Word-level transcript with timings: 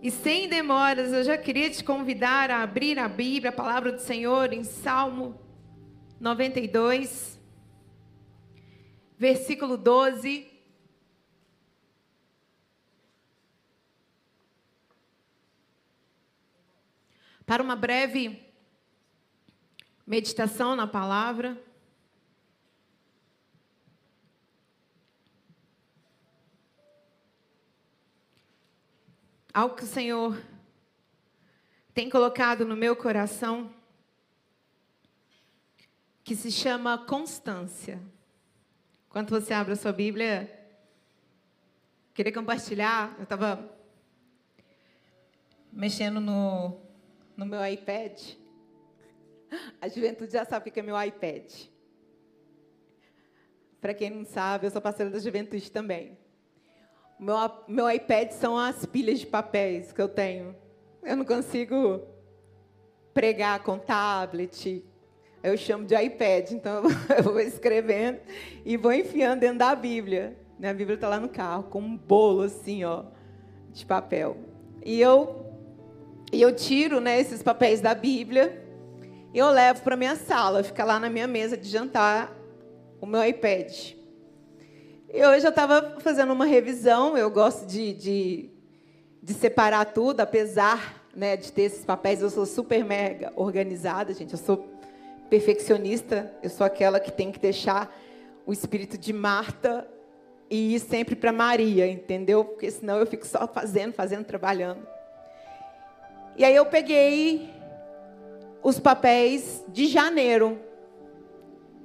E 0.00 0.12
sem 0.12 0.48
demoras, 0.48 1.12
eu 1.12 1.24
já 1.24 1.36
queria 1.36 1.68
te 1.68 1.82
convidar 1.82 2.52
a 2.52 2.62
abrir 2.62 3.00
a 3.00 3.08
Bíblia, 3.08 3.50
a 3.50 3.52
palavra 3.52 3.90
do 3.90 4.00
Senhor, 4.00 4.52
em 4.52 4.62
Salmo 4.62 5.40
92, 6.20 7.36
versículo 9.18 9.76
12. 9.76 10.48
Para 17.44 17.60
uma 17.60 17.74
breve 17.74 18.40
meditação 20.06 20.76
na 20.76 20.86
palavra. 20.86 21.60
Algo 29.58 29.74
que 29.74 29.82
o 29.82 29.88
Senhor 29.88 30.40
tem 31.92 32.08
colocado 32.08 32.64
no 32.64 32.76
meu 32.76 32.94
coração, 32.94 33.74
que 36.22 36.36
se 36.36 36.48
chama 36.48 36.96
constância. 36.96 38.00
Quando 39.08 39.30
você 39.30 39.52
abre 39.52 39.72
a 39.72 39.76
sua 39.76 39.90
Bíblia, 39.90 40.48
queria 42.14 42.32
compartilhar, 42.32 43.16
eu 43.18 43.24
estava 43.24 43.68
mexendo 45.72 46.20
no, 46.20 46.80
no 47.36 47.44
meu 47.44 47.66
iPad. 47.66 48.16
A 49.80 49.88
juventude 49.88 50.34
já 50.34 50.44
sabe 50.44 50.70
o 50.70 50.72
que 50.72 50.78
é 50.78 50.84
meu 50.84 51.02
iPad. 51.02 51.52
Para 53.80 53.92
quem 53.92 54.10
não 54.10 54.24
sabe, 54.24 54.68
eu 54.68 54.70
sou 54.70 54.80
parceira 54.80 55.10
da 55.10 55.18
juventude 55.18 55.68
também. 55.68 56.16
Meu, 57.18 57.36
meu 57.66 57.90
iPad 57.90 58.30
são 58.30 58.56
as 58.56 58.86
pilhas 58.86 59.18
de 59.18 59.26
papéis 59.26 59.92
que 59.92 60.00
eu 60.00 60.08
tenho. 60.08 60.54
Eu 61.02 61.16
não 61.16 61.24
consigo 61.24 62.00
pregar 63.12 63.62
com 63.62 63.78
tablet. 63.78 64.84
Eu 65.42 65.56
chamo 65.56 65.84
de 65.84 65.94
iPad, 65.94 66.52
então 66.52 66.84
eu 67.16 67.22
vou 67.22 67.40
escrevendo 67.40 68.20
e 68.64 68.76
vou 68.76 68.92
enfiando 68.92 69.40
dentro 69.40 69.58
da 69.58 69.74
Bíblia. 69.74 70.36
Minha 70.58 70.74
Bíblia 70.74 70.94
está 70.94 71.08
lá 71.08 71.18
no 71.18 71.28
carro, 71.28 71.64
com 71.64 71.80
um 71.80 71.96
bolo 71.96 72.42
assim, 72.42 72.84
ó, 72.84 73.04
de 73.72 73.84
papel. 73.84 74.36
E 74.84 75.00
eu, 75.00 75.46
e 76.32 76.40
eu 76.40 76.54
tiro 76.54 77.00
né, 77.00 77.20
esses 77.20 77.42
papéis 77.42 77.80
da 77.80 77.94
Bíblia 77.94 78.64
e 79.32 79.38
eu 79.38 79.50
levo 79.50 79.82
para 79.82 79.96
minha 79.96 80.16
sala, 80.16 80.62
fica 80.62 80.84
lá 80.84 80.98
na 80.98 81.10
minha 81.10 81.26
mesa 81.26 81.56
de 81.56 81.68
jantar 81.68 82.34
o 83.00 83.06
meu 83.06 83.24
iPad. 83.24 83.97
E 85.10 85.24
hoje 85.24 85.46
eu 85.46 85.50
estava 85.50 85.96
fazendo 86.00 86.34
uma 86.34 86.44
revisão, 86.44 87.16
eu 87.16 87.30
gosto 87.30 87.64
de, 87.64 87.94
de, 87.94 88.50
de 89.22 89.32
separar 89.32 89.86
tudo, 89.86 90.20
apesar 90.20 91.02
né, 91.16 91.34
de 91.34 91.50
ter 91.50 91.62
esses 91.62 91.82
papéis, 91.82 92.20
eu 92.20 92.28
sou 92.28 92.44
super 92.44 92.84
mega 92.84 93.32
organizada, 93.34 94.12
gente, 94.12 94.34
eu 94.34 94.38
sou 94.38 94.68
perfeccionista, 95.30 96.30
eu 96.42 96.50
sou 96.50 96.66
aquela 96.66 97.00
que 97.00 97.10
tem 97.10 97.32
que 97.32 97.38
deixar 97.38 97.90
o 98.44 98.52
espírito 98.52 98.98
de 98.98 99.14
Marta 99.14 99.88
e 100.50 100.74
ir 100.74 100.80
sempre 100.80 101.16
para 101.16 101.32
Maria, 101.32 101.86
entendeu? 101.86 102.44
Porque 102.44 102.70
senão 102.70 102.98
eu 102.98 103.06
fico 103.06 103.26
só 103.26 103.48
fazendo, 103.48 103.94
fazendo, 103.94 104.26
trabalhando. 104.26 104.86
E 106.36 106.44
aí 106.44 106.54
eu 106.54 106.66
peguei 106.66 107.48
os 108.62 108.78
papéis 108.78 109.64
de 109.68 109.86
janeiro, 109.86 110.58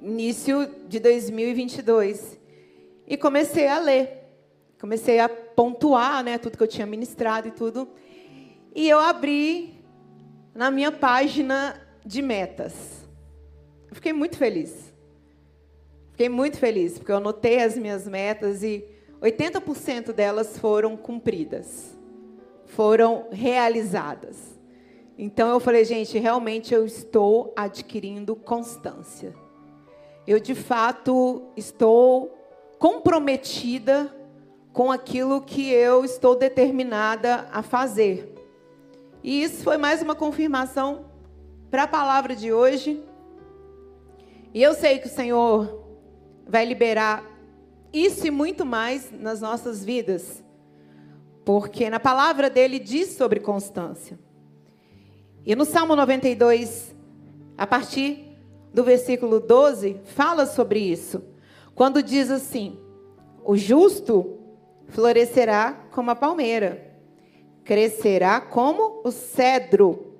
início 0.02 0.70
de 0.86 1.00
2022. 1.00 2.43
E 3.06 3.16
comecei 3.16 3.68
a 3.68 3.78
ler. 3.78 4.24
Comecei 4.80 5.18
a 5.18 5.28
pontuar 5.28 6.22
né, 6.22 6.38
tudo 6.38 6.56
que 6.56 6.62
eu 6.62 6.68
tinha 6.68 6.86
ministrado 6.86 7.48
e 7.48 7.50
tudo. 7.50 7.88
E 8.74 8.88
eu 8.88 8.98
abri 8.98 9.82
na 10.54 10.70
minha 10.70 10.92
página 10.92 11.80
de 12.04 12.20
metas. 12.20 13.06
Fiquei 13.92 14.12
muito 14.12 14.36
feliz. 14.36 14.92
Fiquei 16.10 16.28
muito 16.28 16.58
feliz, 16.58 16.98
porque 16.98 17.10
eu 17.10 17.16
anotei 17.16 17.60
as 17.60 17.76
minhas 17.76 18.06
metas 18.06 18.62
e 18.62 18.84
80% 19.20 20.12
delas 20.12 20.58
foram 20.58 20.96
cumpridas. 20.96 21.96
Foram 22.66 23.28
realizadas. 23.30 24.54
Então 25.16 25.48
eu 25.48 25.60
falei, 25.60 25.84
gente, 25.84 26.18
realmente 26.18 26.74
eu 26.74 26.84
estou 26.84 27.52
adquirindo 27.56 28.34
constância. 28.34 29.34
Eu 30.26 30.40
de 30.40 30.54
fato 30.54 31.42
estou 31.56 32.43
comprometida 32.78 34.14
com 34.72 34.90
aquilo 34.90 35.40
que 35.40 35.70
eu 35.70 36.04
estou 36.04 36.34
determinada 36.36 37.48
a 37.52 37.62
fazer. 37.62 38.34
E 39.22 39.42
isso 39.42 39.62
foi 39.62 39.78
mais 39.78 40.02
uma 40.02 40.14
confirmação 40.14 41.06
para 41.70 41.84
a 41.84 41.88
palavra 41.88 42.36
de 42.36 42.52
hoje. 42.52 43.02
E 44.52 44.62
eu 44.62 44.74
sei 44.74 44.98
que 44.98 45.06
o 45.06 45.10
Senhor 45.10 45.84
vai 46.46 46.64
liberar 46.64 47.24
isso 47.92 48.26
e 48.26 48.30
muito 48.30 48.66
mais 48.66 49.10
nas 49.12 49.40
nossas 49.40 49.84
vidas, 49.84 50.42
porque 51.44 51.88
na 51.88 52.00
palavra 52.00 52.50
dele 52.50 52.78
diz 52.78 53.16
sobre 53.16 53.40
constância. 53.40 54.18
E 55.46 55.54
no 55.54 55.64
Salmo 55.64 55.94
92, 55.94 56.94
a 57.56 57.66
partir 57.66 58.36
do 58.72 58.82
versículo 58.82 59.38
12, 59.38 60.00
fala 60.04 60.46
sobre 60.46 60.80
isso. 60.80 61.22
Quando 61.74 62.02
diz 62.02 62.30
assim: 62.30 62.78
o 63.44 63.56
justo 63.56 64.38
florescerá 64.88 65.86
como 65.90 66.10
a 66.10 66.16
palmeira, 66.16 66.92
crescerá 67.64 68.40
como 68.40 69.00
o 69.04 69.10
cedro 69.10 70.14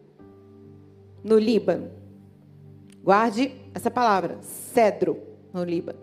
no 1.22 1.38
Líbano. 1.38 1.90
Guarde 3.02 3.54
essa 3.74 3.90
palavra, 3.90 4.38
cedro 4.42 5.18
no 5.52 5.62
Líbano. 5.62 5.98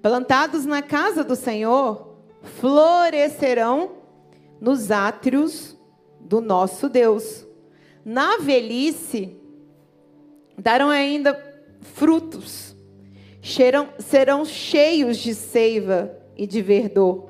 Plantados 0.00 0.64
na 0.64 0.82
casa 0.82 1.24
do 1.24 1.34
Senhor, 1.34 2.16
florescerão 2.42 3.92
nos 4.60 4.90
átrios 4.90 5.76
do 6.20 6.40
nosso 6.40 6.88
Deus. 6.88 7.46
Na 8.04 8.36
velhice, 8.38 9.36
darão 10.58 10.88
ainda 10.88 11.34
frutos 11.80 12.73
serão, 13.44 13.90
serão 13.98 14.44
cheios 14.44 15.18
de 15.18 15.34
seiva 15.34 16.16
e 16.36 16.46
de 16.46 16.62
verdor, 16.62 17.28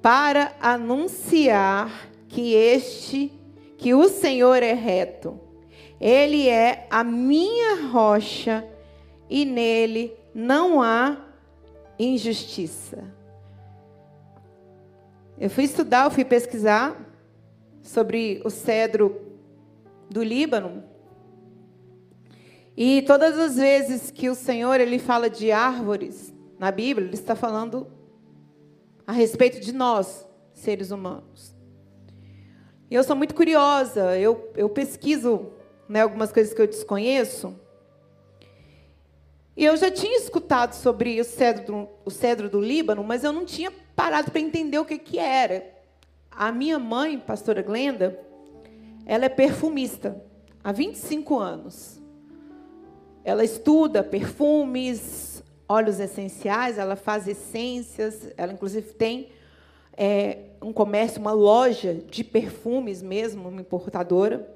para 0.00 0.52
anunciar 0.60 2.10
que 2.28 2.54
este, 2.54 3.30
que 3.76 3.94
o 3.94 4.08
Senhor 4.08 4.62
é 4.62 4.72
reto. 4.72 5.38
Ele 6.00 6.48
é 6.48 6.86
a 6.90 7.04
minha 7.04 7.86
rocha 7.88 8.66
e 9.30 9.44
nele 9.44 10.16
não 10.34 10.82
há 10.82 11.16
injustiça. 11.98 13.04
Eu 15.38 15.50
fui 15.50 15.64
estudar, 15.64 16.04
eu 16.06 16.10
fui 16.10 16.24
pesquisar 16.24 16.96
sobre 17.82 18.40
o 18.44 18.50
cedro 18.50 19.20
do 20.10 20.22
Líbano. 20.22 20.82
E 22.76 23.02
todas 23.02 23.38
as 23.38 23.56
vezes 23.56 24.10
que 24.10 24.30
o 24.30 24.34
Senhor 24.34 24.80
ele 24.80 24.98
fala 24.98 25.28
de 25.28 25.52
árvores 25.52 26.32
na 26.58 26.70
Bíblia, 26.70 27.06
ele 27.06 27.14
está 27.14 27.34
falando 27.34 27.86
a 29.06 29.12
respeito 29.12 29.60
de 29.60 29.72
nós, 29.72 30.26
seres 30.52 30.90
humanos. 30.90 31.54
E 32.90 32.94
eu 32.94 33.02
sou 33.02 33.16
muito 33.16 33.34
curiosa, 33.34 34.18
eu, 34.18 34.50
eu 34.54 34.68
pesquiso 34.68 35.52
né, 35.88 36.02
algumas 36.02 36.32
coisas 36.32 36.54
que 36.54 36.60
eu 36.60 36.66
desconheço. 36.66 37.54
E 39.56 39.64
eu 39.64 39.76
já 39.76 39.90
tinha 39.90 40.16
escutado 40.16 40.72
sobre 40.72 41.20
o 41.20 41.24
cedro, 41.24 41.88
o 42.04 42.10
cedro 42.10 42.48
do 42.48 42.60
Líbano, 42.60 43.04
mas 43.04 43.22
eu 43.22 43.32
não 43.32 43.44
tinha 43.44 43.70
parado 43.94 44.30
para 44.30 44.40
entender 44.40 44.78
o 44.78 44.84
que, 44.84 44.98
que 44.98 45.18
era. 45.18 45.72
A 46.30 46.50
minha 46.50 46.78
mãe, 46.78 47.18
pastora 47.18 47.62
Glenda, 47.62 48.18
ela 49.04 49.26
é 49.26 49.28
perfumista 49.28 50.22
há 50.64 50.72
25 50.72 51.38
anos. 51.38 52.01
Ela 53.24 53.44
estuda 53.44 54.02
perfumes, 54.02 55.42
óleos 55.68 56.00
essenciais, 56.00 56.78
ela 56.78 56.96
faz 56.96 57.28
essências, 57.28 58.28
ela 58.36 58.52
inclusive 58.52 58.92
tem 58.92 59.28
é, 59.96 60.38
um 60.60 60.72
comércio, 60.72 61.20
uma 61.20 61.32
loja 61.32 61.94
de 61.94 62.24
perfumes 62.24 63.02
mesmo, 63.02 63.48
uma 63.48 63.60
importadora. 63.60 64.48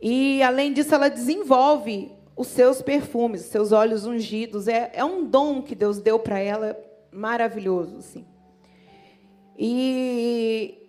E, 0.00 0.42
além 0.42 0.72
disso, 0.72 0.94
ela 0.94 1.08
desenvolve 1.08 2.12
os 2.36 2.48
seus 2.48 2.80
perfumes, 2.80 3.42
os 3.42 3.48
seus 3.48 3.72
óleos 3.72 4.06
ungidos. 4.06 4.68
É, 4.68 4.90
é 4.94 5.04
um 5.04 5.24
dom 5.24 5.62
que 5.62 5.74
Deus 5.74 5.98
deu 5.98 6.18
para 6.18 6.38
ela, 6.38 6.78
maravilhoso. 7.10 7.96
Assim. 7.98 8.24
E, 9.58 10.87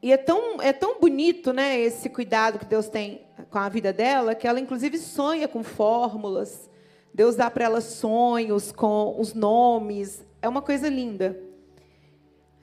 e 0.00 0.12
é 0.12 0.16
tão, 0.16 0.62
é 0.62 0.72
tão 0.72 1.00
bonito 1.00 1.52
né, 1.52 1.78
esse 1.78 2.08
cuidado 2.08 2.58
que 2.58 2.64
Deus 2.64 2.88
tem 2.88 3.22
com 3.50 3.58
a 3.58 3.68
vida 3.68 3.92
dela, 3.92 4.34
que 4.34 4.46
ela 4.46 4.60
inclusive 4.60 4.96
sonha 4.98 5.48
com 5.48 5.62
fórmulas. 5.62 6.70
Deus 7.12 7.34
dá 7.34 7.50
para 7.50 7.64
ela 7.64 7.80
sonhos 7.80 8.70
com 8.70 9.16
os 9.18 9.34
nomes. 9.34 10.24
É 10.40 10.48
uma 10.48 10.62
coisa 10.62 10.88
linda. 10.88 11.36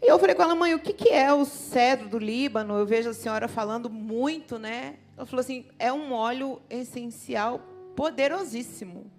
E 0.02 0.08
eu 0.08 0.18
falei 0.18 0.36
com 0.36 0.44
ela, 0.44 0.56
mãe, 0.56 0.74
o 0.74 0.80
que, 0.80 0.94
que 0.94 1.10
é 1.10 1.34
o 1.34 1.44
cedro 1.46 2.08
do 2.08 2.20
Líbano? 2.20 2.78
Eu 2.78 2.86
vejo 2.86 3.10
a 3.10 3.14
senhora 3.14 3.48
falando 3.48 3.90
muito, 3.90 4.58
né? 4.58 4.96
Ela 5.18 5.26
falou 5.26 5.42
assim: 5.42 5.66
é 5.78 5.92
um 5.92 6.14
óleo 6.14 6.62
essencial 6.70 7.60
poderosíssimo. 7.96 9.12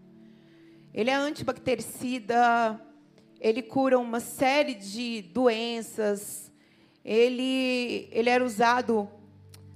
Ele 0.95 1.11
é 1.11 1.15
antibactericida, 1.15 2.81
ele 3.39 3.63
cura 3.63 3.99
uma 3.99 4.21
série 4.21 4.75
de 4.75 5.23
doenças. 5.23 6.51
Ele, 7.07 8.09
ele 8.11 8.29
era 8.29 8.45
usado 8.45 9.09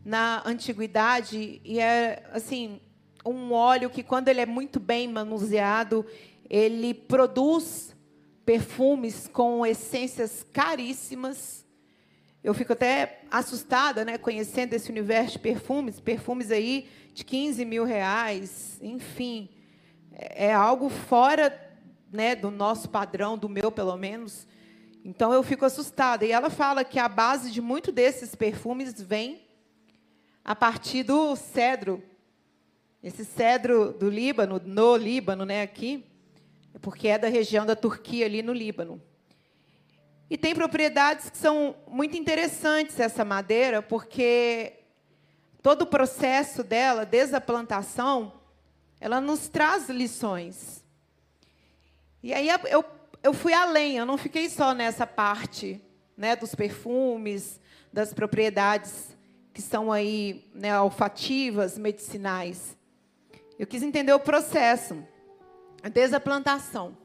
na 0.05 0.43
antiguidade 0.45 1.61
e 1.65 1.79
é 1.79 2.25
assim 2.33 2.81
um 3.25 3.53
óleo 3.53 3.89
que 3.89 4.03
quando 4.03 4.27
ele 4.27 4.41
é 4.41 4.47
muito 4.47 4.81
bem 4.81 5.07
manuseado, 5.07 6.05
ele 6.49 6.93
produz 6.93 7.95
perfumes 8.45 9.29
com 9.29 9.65
essências 9.65 10.45
caríssimas. 10.53 11.65
Eu 12.43 12.53
fico 12.53 12.73
até 12.73 13.21
assustada, 13.31 14.05
né, 14.05 14.19
conhecendo 14.19 14.75
esse 14.75 14.91
universo 14.91 15.35
de 15.35 15.39
perfumes, 15.39 16.01
perfumes 16.01 16.51
aí 16.51 16.89
de 17.15 17.25
15 17.25 17.65
mil 17.65 17.85
reais, 17.85 18.77
enfim, 18.83 19.49
é, 20.11 20.47
é 20.47 20.53
algo 20.53 20.89
fora 20.89 21.57
né, 22.13 22.35
do 22.35 22.51
nosso 22.51 22.89
padrão, 22.89 23.39
do 23.39 23.49
meu 23.49 23.71
pelo 23.71 23.97
menos. 23.97 24.49
Então 25.05 25.33
eu 25.33 25.43
fico 25.43 25.65
assustada. 25.65 26.25
E 26.25 26.33
ela 26.33 26.51
fala 26.51 26.85
que 26.85 26.99
a 26.99 27.09
base 27.09 27.51
de 27.51 27.61
muito 27.61 27.91
desses 27.91 28.35
perfumes 28.35 29.01
vem 29.01 29.47
a 30.45 30.55
partir 30.55 31.03
do 31.03 31.35
cedro. 31.37 32.03
Esse 33.03 33.25
cedro 33.25 33.93
do 33.93 34.11
Líbano, 34.11 34.61
no 34.65 34.97
Líbano, 34.97 35.45
né, 35.45 35.63
aqui, 35.63 36.05
é 36.75 36.79
porque 36.79 37.09
é 37.09 37.19
da 37.19 37.29
região 37.29 37.65
da 37.65 37.75
Turquia 37.75 38.27
ali 38.27 38.43
no 38.43 38.53
Líbano. 38.53 39.01
E 40.29 40.37
tem 40.37 40.55
propriedades 40.55 41.31
que 41.31 41.37
são 41.37 41.75
muito 41.89 42.17
interessantes 42.17 43.01
essa 43.01 43.25
madeira, 43.25 43.83
porque 43.83 44.75
todo 45.63 45.83
o 45.83 45.87
processo 45.87 46.63
dela, 46.63 47.05
desde 47.05 47.35
a 47.35 47.41
plantação, 47.41 48.41
ela 49.01 49.21
nos 49.21 49.49
traz 49.49 49.89
lições. 49.89 50.85
E 52.23 52.35
aí 52.35 52.49
eu, 52.69 52.85
eu 53.23 53.33
fui 53.35 53.53
além, 53.53 53.97
eu 53.97 54.07
não 54.07 54.17
fiquei 54.17 54.49
só 54.49 54.73
nessa 54.73 55.07
parte 55.07 55.81
né, 56.17 56.35
dos 56.35 56.55
perfumes, 56.55 57.61
das 57.93 58.15
propriedades 58.15 59.17
que 59.53 59.61
são 59.61 59.91
aí 59.91 60.49
né, 60.55 60.79
olfativas, 60.81 61.77
medicinais. 61.77 62.77
Eu 63.59 63.67
quis 63.67 63.83
entender 63.83 64.13
o 64.13 64.21
processo, 64.21 65.03
desde 65.93 66.17
a 66.17 66.21
plantação. 66.21 66.97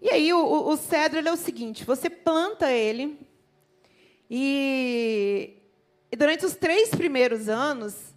E 0.00 0.08
aí 0.08 0.32
o, 0.32 0.68
o 0.68 0.76
cedro 0.76 1.26
é 1.26 1.32
o 1.32 1.36
seguinte: 1.36 1.84
você 1.84 2.08
planta 2.08 2.70
ele 2.70 3.18
e, 4.30 5.58
e 6.10 6.16
durante 6.16 6.46
os 6.46 6.54
três 6.54 6.88
primeiros 6.90 7.48
anos 7.48 8.14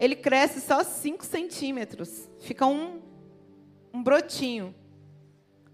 ele 0.00 0.16
cresce 0.16 0.60
só 0.60 0.82
5 0.82 1.24
centímetros, 1.24 2.28
fica 2.40 2.66
um, 2.66 3.00
um 3.92 4.02
brotinho. 4.02 4.74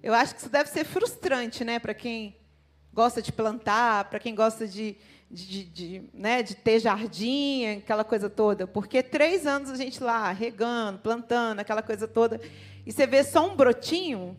Eu 0.03 0.15
acho 0.15 0.35
que 0.35 0.41
isso 0.41 0.51
deve 0.51 0.71
ser 0.71 0.85
frustrante, 0.85 1.65
né, 1.65 1.79
para 1.79 1.93
quem 1.93 2.37
gosta 2.93 3.21
de 3.21 3.31
plantar, 3.31 4.09
para 4.09 4.19
quem 4.19 4.35
gosta 4.35 4.67
de, 4.67 4.97
de, 5.31 5.65
de, 5.65 6.03
né, 6.13 6.43
de 6.43 6.55
ter 6.55 6.81
jardim, 6.81 7.67
aquela 7.67 8.03
coisa 8.03 8.31
toda. 8.31 8.67
Porque 8.67 9.03
três 9.03 9.47
anos 9.47 9.71
a 9.71 9.77
gente 9.77 10.03
lá, 10.03 10.33
regando, 10.33 10.99
plantando, 10.99 11.61
aquela 11.61 11.83
coisa 11.83 12.09
toda, 12.09 12.41
e 12.87 12.93
você 12.93 13.07
vê 13.07 13.23
só 13.23 13.47
um 13.47 13.55
brotinho, 13.55 14.37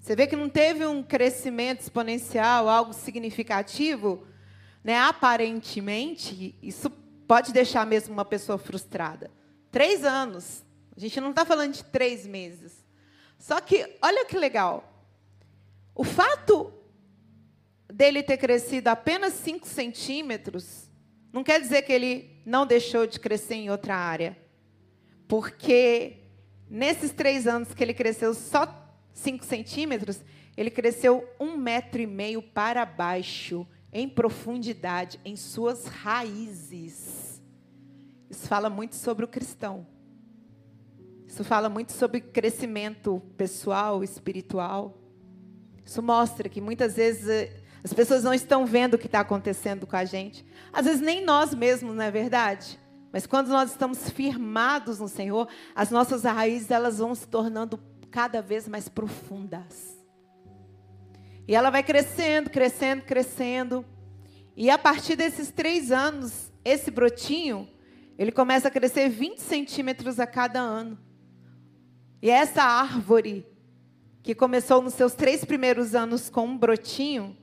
você 0.00 0.14
vê 0.14 0.26
que 0.26 0.36
não 0.36 0.48
teve 0.48 0.86
um 0.86 1.02
crescimento 1.02 1.80
exponencial, 1.80 2.68
algo 2.68 2.92
significativo, 2.92 4.24
né, 4.84 4.96
aparentemente, 4.98 6.56
isso 6.62 6.88
pode 7.26 7.52
deixar 7.52 7.84
mesmo 7.84 8.14
uma 8.14 8.24
pessoa 8.24 8.56
frustrada. 8.56 9.30
Três 9.70 10.04
anos. 10.04 10.64
A 10.96 11.00
gente 11.00 11.20
não 11.20 11.30
está 11.30 11.44
falando 11.44 11.72
de 11.74 11.84
três 11.84 12.26
meses. 12.26 12.75
Só 13.38 13.60
que, 13.60 13.96
olha 14.02 14.24
que 14.24 14.36
legal. 14.36 14.92
O 15.94 16.04
fato 16.04 16.72
dele 17.92 18.22
ter 18.22 18.36
crescido 18.36 18.88
apenas 18.88 19.32
5 19.34 19.66
centímetros, 19.66 20.90
não 21.32 21.42
quer 21.42 21.60
dizer 21.60 21.82
que 21.82 21.92
ele 21.92 22.40
não 22.44 22.66
deixou 22.66 23.06
de 23.06 23.18
crescer 23.18 23.54
em 23.54 23.70
outra 23.70 23.96
área. 23.96 24.36
Porque 25.26 26.18
nesses 26.68 27.12
três 27.12 27.46
anos 27.46 27.72
que 27.72 27.82
ele 27.82 27.94
cresceu 27.94 28.34
só 28.34 28.66
5 29.12 29.44
centímetros, 29.44 30.20
ele 30.56 30.70
cresceu 30.70 31.28
um 31.38 31.56
metro 31.56 32.00
e 32.00 32.06
meio 32.06 32.42
para 32.42 32.84
baixo, 32.84 33.66
em 33.92 34.08
profundidade, 34.08 35.20
em 35.24 35.36
suas 35.36 35.86
raízes. 35.86 37.42
Isso 38.28 38.46
fala 38.48 38.68
muito 38.68 38.96
sobre 38.96 39.24
o 39.24 39.28
cristão. 39.28 39.86
Isso 41.26 41.42
fala 41.44 41.68
muito 41.68 41.92
sobre 41.92 42.20
crescimento 42.20 43.20
pessoal, 43.36 44.02
espiritual. 44.04 44.96
Isso 45.84 46.02
mostra 46.02 46.48
que 46.48 46.60
muitas 46.60 46.96
vezes 46.96 47.28
eh, 47.28 47.52
as 47.82 47.92
pessoas 47.92 48.24
não 48.24 48.34
estão 48.34 48.64
vendo 48.64 48.94
o 48.94 48.98
que 48.98 49.06
está 49.06 49.20
acontecendo 49.20 49.86
com 49.86 49.96
a 49.96 50.04
gente. 50.04 50.44
Às 50.72 50.86
vezes 50.86 51.00
nem 51.00 51.24
nós 51.24 51.54
mesmos, 51.54 51.94
não 51.94 52.02
é 52.02 52.10
verdade? 52.10 52.78
Mas 53.12 53.26
quando 53.26 53.48
nós 53.48 53.70
estamos 53.70 54.10
firmados 54.10 54.98
no 54.98 55.08
Senhor, 55.08 55.48
as 55.74 55.90
nossas 55.90 56.24
raízes 56.24 56.70
elas 56.70 56.98
vão 56.98 57.14
se 57.14 57.26
tornando 57.26 57.78
cada 58.10 58.42
vez 58.42 58.66
mais 58.66 58.88
profundas. 58.88 59.96
E 61.46 61.54
ela 61.54 61.70
vai 61.70 61.82
crescendo, 61.82 62.50
crescendo, 62.50 63.02
crescendo. 63.02 63.84
E 64.56 64.68
a 64.68 64.76
partir 64.76 65.16
desses 65.16 65.50
três 65.50 65.92
anos, 65.92 66.50
esse 66.64 66.90
brotinho, 66.90 67.68
ele 68.18 68.32
começa 68.32 68.68
a 68.68 68.70
crescer 68.70 69.08
20 69.08 69.38
centímetros 69.38 70.18
a 70.18 70.26
cada 70.26 70.60
ano. 70.60 70.98
E 72.20 72.30
essa 72.30 72.62
árvore, 72.62 73.46
que 74.22 74.34
começou 74.34 74.82
nos 74.82 74.94
seus 74.94 75.14
três 75.14 75.44
primeiros 75.44 75.94
anos 75.94 76.28
com 76.28 76.46
um 76.46 76.58
brotinho, 76.58 77.36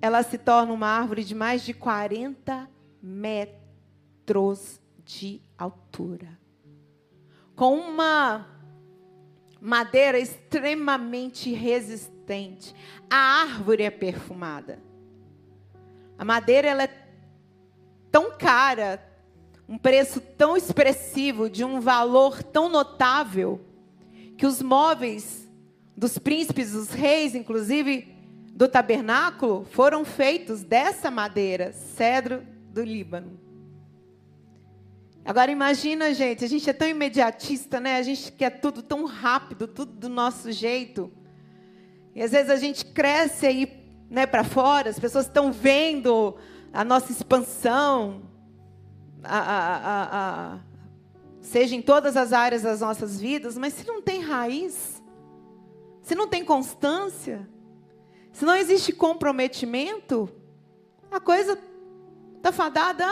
ela 0.00 0.22
se 0.22 0.38
torna 0.38 0.72
uma 0.72 0.88
árvore 0.88 1.24
de 1.24 1.34
mais 1.34 1.62
de 1.62 1.72
40 1.72 2.68
metros 3.00 4.80
de 5.04 5.40
altura. 5.56 6.38
Com 7.54 7.76
uma 7.76 8.46
madeira 9.62 10.18
extremamente 10.18 11.52
resistente. 11.52 12.74
A 13.08 13.42
árvore 13.42 13.84
é 13.84 13.90
perfumada. 13.90 14.80
A 16.18 16.24
madeira 16.24 16.66
ela 16.66 16.82
é 16.82 17.06
tão 18.10 18.32
cara, 18.36 19.00
um 19.68 19.78
preço 19.78 20.20
tão 20.20 20.56
expressivo, 20.56 21.48
de 21.48 21.64
um 21.64 21.80
valor 21.80 22.42
tão 22.42 22.68
notável, 22.68 23.60
que 24.42 24.46
os 24.46 24.60
móveis 24.60 25.48
dos 25.96 26.18
príncipes, 26.18 26.72
dos 26.72 26.90
reis, 26.90 27.32
inclusive, 27.32 28.12
do 28.52 28.66
tabernáculo 28.66 29.64
foram 29.70 30.04
feitos 30.04 30.64
dessa 30.64 31.12
madeira, 31.12 31.72
cedro 31.72 32.44
do 32.72 32.82
Líbano. 32.82 33.38
Agora 35.24 35.48
imagina, 35.48 36.12
gente, 36.12 36.44
a 36.44 36.48
gente 36.48 36.68
é 36.68 36.72
tão 36.72 36.88
imediatista, 36.88 37.78
né? 37.78 37.98
A 37.98 38.02
gente 38.02 38.32
quer 38.32 38.50
tudo 38.58 38.82
tão 38.82 39.04
rápido, 39.04 39.68
tudo 39.68 39.92
do 39.92 40.08
nosso 40.08 40.50
jeito. 40.50 41.12
E 42.12 42.20
às 42.20 42.32
vezes 42.32 42.50
a 42.50 42.56
gente 42.56 42.84
cresce 42.84 43.46
aí, 43.46 43.72
né, 44.10 44.26
para 44.26 44.42
fora, 44.42 44.90
as 44.90 44.98
pessoas 44.98 45.26
estão 45.26 45.52
vendo 45.52 46.36
a 46.72 46.82
nossa 46.84 47.12
expansão, 47.12 48.22
a, 49.22 49.38
a, 49.38 50.54
a, 50.56 50.58
seja 51.42 51.74
em 51.74 51.82
todas 51.82 52.16
as 52.16 52.32
áreas 52.32 52.62
das 52.62 52.80
nossas 52.80 53.20
vidas, 53.20 53.58
mas 53.58 53.74
se 53.74 53.86
não 53.86 54.00
tem 54.00 54.20
raiz, 54.20 55.02
se 56.00 56.14
não 56.14 56.28
tem 56.28 56.44
constância, 56.44 57.46
se 58.32 58.44
não 58.44 58.54
existe 58.54 58.92
comprometimento, 58.92 60.30
a 61.10 61.20
coisa 61.20 61.58
está 62.36 62.52
fadada 62.52 63.04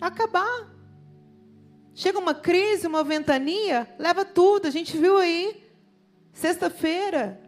a 0.00 0.06
acabar. 0.06 0.72
Chega 1.92 2.18
uma 2.18 2.34
crise, 2.34 2.86
uma 2.86 3.04
ventania, 3.04 3.92
leva 3.98 4.24
tudo. 4.24 4.66
A 4.66 4.70
gente 4.70 4.96
viu 4.96 5.18
aí, 5.18 5.62
sexta-feira, 6.32 7.40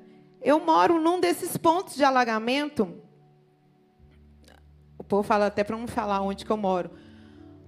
eu 0.43 0.61
moro 0.61 1.01
num 1.01 1.19
desses 1.19 1.57
pontos 1.57 1.95
de 1.95 2.05
alagamento. 2.05 3.03
O 4.99 5.03
povo 5.03 5.23
fala 5.23 5.47
até 5.47 5.65
para 5.65 5.77
não 5.77 5.87
falar 5.87 6.21
onde 6.21 6.45
que 6.45 6.51
eu 6.51 6.57
moro. 6.57 6.91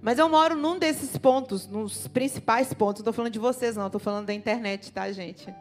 Mas 0.01 0.17
eu 0.17 0.29
moro 0.29 0.55
num 0.55 0.79
desses 0.79 1.17
pontos, 1.17 1.67
nos 1.67 2.07
principais 2.07 2.73
pontos. 2.73 2.99
Não 2.99 3.09
estou 3.09 3.13
falando 3.13 3.33
de 3.33 3.39
vocês, 3.39 3.75
não. 3.75 3.87
Estou 3.87 3.99
falando 3.99 4.27
da 4.27 4.33
internet, 4.33 4.91
tá, 4.91 5.11
gente? 5.11 5.53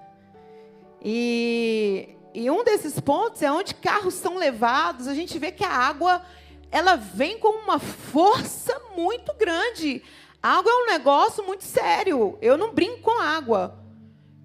E 1.02 2.16
e 2.34 2.50
um 2.50 2.62
desses 2.62 3.00
pontos 3.00 3.42
é 3.42 3.50
onde 3.50 3.74
carros 3.74 4.14
são 4.14 4.36
levados, 4.36 5.08
a 5.08 5.14
gente 5.14 5.38
vê 5.38 5.50
que 5.50 5.64
a 5.64 5.70
água 5.70 6.22
ela 6.70 6.96
vem 6.96 7.38
com 7.38 7.48
uma 7.48 7.78
força 7.78 8.78
muito 8.94 9.34
grande. 9.34 10.02
Água 10.42 10.70
é 10.70 10.84
um 10.84 10.86
negócio 10.86 11.44
muito 11.44 11.64
sério. 11.64 12.38
Eu 12.42 12.58
não 12.58 12.72
brinco 12.72 13.00
com 13.00 13.18
água. 13.18 13.78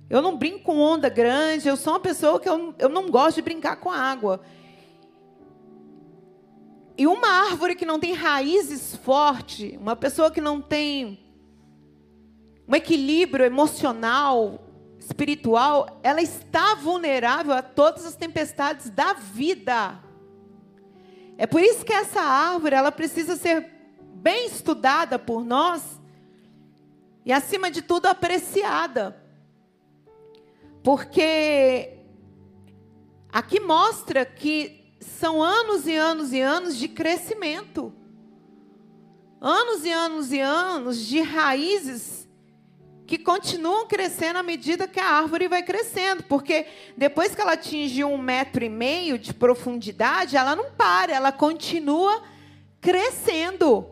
Eu 0.10 0.22
não 0.22 0.38
brinco 0.38 0.64
com 0.64 0.80
onda 0.80 1.10
grande. 1.10 1.68
Eu 1.68 1.76
sou 1.76 1.94
uma 1.94 2.00
pessoa 2.00 2.40
que 2.40 2.48
eu, 2.48 2.74
eu 2.80 2.88
não 2.88 3.10
gosto 3.10 3.36
de 3.36 3.42
brincar 3.42 3.76
com 3.76 3.92
água. 3.92 4.42
E 6.98 7.08
uma 7.08 7.28
árvore 7.50 7.76
que 7.76 7.86
não 7.86 8.00
tem 8.00 8.14
raízes 8.14 8.96
fortes, 8.98 9.76
uma 9.78 9.96
pessoa 9.96 10.30
que 10.30 10.40
não 10.40 10.62
tem 10.62 11.20
um 12.68 12.76
equilíbrio 12.76 13.46
emocional, 13.46 14.60
espiritual, 15.00 16.00
ela 16.04 16.22
está 16.22 16.76
vulnerável 16.76 17.54
a 17.54 17.62
todas 17.62 18.06
as 18.06 18.16
tempestades 18.16 18.90
da 18.90 19.14
vida. 19.14 20.00
É 21.38 21.48
por 21.48 21.62
isso 21.62 21.84
que 21.84 21.92
essa 21.92 22.22
árvore, 22.22 22.76
ela 22.76 22.92
precisa 22.92 23.36
ser 23.36 23.70
bem 24.14 24.46
estudada 24.46 25.18
por 25.18 25.44
nós 25.44 26.00
e 27.26 27.34
acima 27.34 27.72
de 27.72 27.82
tudo 27.82 28.06
apreciada. 28.06 29.22
Porque 30.84 31.98
aqui 33.32 33.60
mostra 33.60 34.26
que 34.26 34.83
são 35.04 35.42
anos 35.42 35.88
e 35.88 35.96
anos 35.96 36.34
e 36.34 36.42
anos 36.42 36.78
de 36.78 36.88
crescimento. 36.88 37.94
Anos 39.40 39.86
e 39.86 39.92
anos 39.92 40.32
e 40.32 40.40
anos 40.40 40.98
de 41.06 41.22
raízes 41.22 42.24
que 43.06 43.18
continuam 43.18 43.86
crescendo 43.88 44.40
à 44.40 44.44
medida 44.44 44.88
que 44.88 45.00
a 45.00 45.06
árvore 45.06 45.48
vai 45.48 45.62
crescendo, 45.62 46.24
porque 46.24 46.66
depois 46.96 47.36
que 47.36 47.42
ela 47.42 47.54
atinge 47.54 48.04
um 48.04 48.18
metro 48.18 48.64
e 48.64 48.70
meio 48.70 49.20
de 49.20 49.34
profundidade, 49.34 50.38
ela 50.38 50.56
não 50.56 50.72
para, 50.72 51.14
ela 51.14 51.32
continua 51.32 52.24
crescendo. 52.80 53.86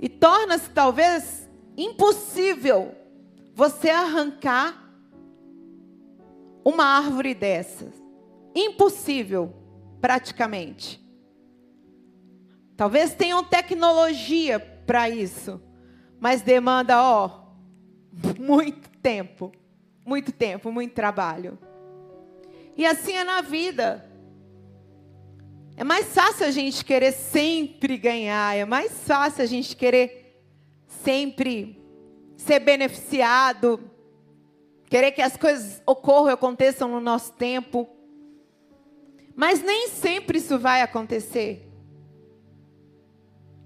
E 0.00 0.08
torna-se 0.08 0.70
talvez 0.70 1.48
impossível 1.76 2.94
você 3.54 3.90
arrancar 3.90 4.90
uma 6.64 6.84
árvore 6.84 7.34
dessas. 7.34 7.99
Impossível, 8.54 9.54
praticamente. 10.00 11.00
Talvez 12.76 13.14
tenham 13.14 13.44
tecnologia 13.44 14.58
para 14.58 15.08
isso 15.08 15.60
mas 16.20 16.42
demanda, 16.42 17.02
ó, 17.02 17.46
muito 18.38 18.90
tempo, 19.00 19.50
muito 20.04 20.30
tempo, 20.30 20.70
muito 20.70 20.92
trabalho. 20.92 21.58
E 22.76 22.84
assim 22.84 23.14
é 23.14 23.24
na 23.24 23.40
vida. 23.40 24.06
É 25.76 25.82
mais 25.82 26.14
fácil 26.14 26.44
a 26.44 26.50
gente 26.50 26.84
querer 26.84 27.12
sempre 27.12 27.96
ganhar, 27.96 28.54
é 28.54 28.66
mais 28.66 28.92
fácil 29.06 29.42
a 29.42 29.46
gente 29.46 29.74
querer 29.74 30.44
sempre 30.86 31.82
ser 32.36 32.58
beneficiado, 32.58 33.80
querer 34.90 35.12
que 35.12 35.22
as 35.22 35.38
coisas 35.38 35.82
ocorram 35.86 36.28
e 36.28 36.32
aconteçam 36.32 36.86
no 36.86 37.00
nosso 37.00 37.32
tempo. 37.32 37.88
Mas 39.40 39.62
nem 39.62 39.88
sempre 39.88 40.36
isso 40.36 40.58
vai 40.58 40.82
acontecer. 40.82 41.66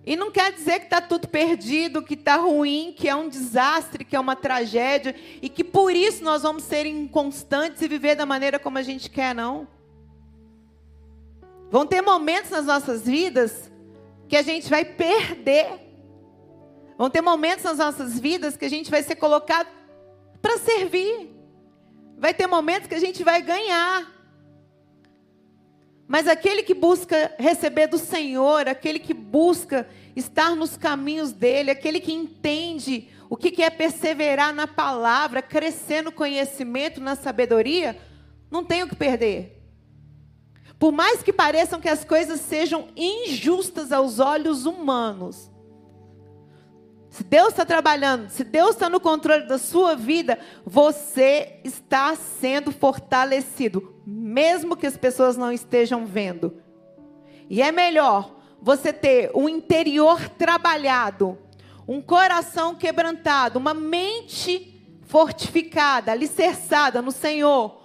E 0.06 0.14
não 0.14 0.30
quer 0.30 0.52
dizer 0.52 0.78
que 0.78 0.84
está 0.84 1.00
tudo 1.00 1.26
perdido, 1.26 2.00
que 2.00 2.14
está 2.14 2.36
ruim, 2.36 2.94
que 2.96 3.08
é 3.08 3.16
um 3.16 3.28
desastre, 3.28 4.04
que 4.04 4.14
é 4.14 4.20
uma 4.20 4.36
tragédia, 4.36 5.16
e 5.42 5.48
que 5.48 5.64
por 5.64 5.92
isso 5.92 6.22
nós 6.22 6.42
vamos 6.42 6.62
ser 6.62 6.86
inconstantes 6.86 7.82
e 7.82 7.88
viver 7.88 8.14
da 8.14 8.24
maneira 8.24 8.56
como 8.56 8.78
a 8.78 8.82
gente 8.82 9.10
quer, 9.10 9.34
não. 9.34 9.66
Vão 11.72 11.84
ter 11.84 12.02
momentos 12.02 12.52
nas 12.52 12.66
nossas 12.66 13.04
vidas 13.04 13.68
que 14.28 14.36
a 14.36 14.42
gente 14.42 14.70
vai 14.70 14.84
perder. 14.84 15.66
Vão 16.96 17.10
ter 17.10 17.20
momentos 17.20 17.64
nas 17.64 17.78
nossas 17.78 18.20
vidas 18.20 18.56
que 18.56 18.64
a 18.64 18.70
gente 18.70 18.92
vai 18.92 19.02
ser 19.02 19.16
colocado 19.16 19.66
para 20.40 20.56
servir. 20.56 21.34
Vai 22.16 22.32
ter 22.32 22.46
momentos 22.46 22.86
que 22.86 22.94
a 22.94 23.00
gente 23.00 23.24
vai 23.24 23.42
ganhar. 23.42 24.13
Mas 26.06 26.28
aquele 26.28 26.62
que 26.62 26.74
busca 26.74 27.34
receber 27.38 27.86
do 27.86 27.98
Senhor, 27.98 28.68
aquele 28.68 28.98
que 28.98 29.14
busca 29.14 29.88
estar 30.14 30.54
nos 30.54 30.76
caminhos 30.76 31.32
dele, 31.32 31.70
aquele 31.70 31.98
que 31.98 32.12
entende 32.12 33.08
o 33.30 33.36
que 33.36 33.62
é 33.62 33.70
perseverar 33.70 34.54
na 34.54 34.66
palavra, 34.66 35.40
crescer 35.40 36.02
no 36.02 36.12
conhecimento, 36.12 37.00
na 37.00 37.16
sabedoria, 37.16 37.98
não 38.50 38.62
tem 38.64 38.82
o 38.82 38.88
que 38.88 38.94
perder. 38.94 39.62
Por 40.78 40.92
mais 40.92 41.22
que 41.22 41.32
pareçam 41.32 41.80
que 41.80 41.88
as 41.88 42.04
coisas 42.04 42.40
sejam 42.40 42.88
injustas 42.94 43.90
aos 43.90 44.18
olhos 44.18 44.66
humanos, 44.66 45.50
se 47.08 47.22
Deus 47.22 47.50
está 47.50 47.64
trabalhando, 47.64 48.28
se 48.28 48.42
Deus 48.42 48.70
está 48.70 48.90
no 48.90 48.98
controle 48.98 49.46
da 49.46 49.56
sua 49.56 49.94
vida, 49.94 50.36
você 50.66 51.60
está 51.62 52.16
sendo 52.16 52.72
fortalecido, 52.72 53.94
mesmo 54.34 54.76
que 54.76 54.84
as 54.84 54.96
pessoas 54.96 55.36
não 55.36 55.52
estejam 55.52 56.04
vendo. 56.04 56.60
E 57.48 57.62
é 57.62 57.70
melhor 57.70 58.34
você 58.60 58.92
ter 58.92 59.30
um 59.32 59.48
interior 59.48 60.28
trabalhado, 60.28 61.38
um 61.86 62.02
coração 62.02 62.74
quebrantado, 62.74 63.60
uma 63.60 63.72
mente 63.72 64.74
fortificada, 65.02 66.10
alicerçada 66.10 67.00
no 67.00 67.12
Senhor, 67.12 67.80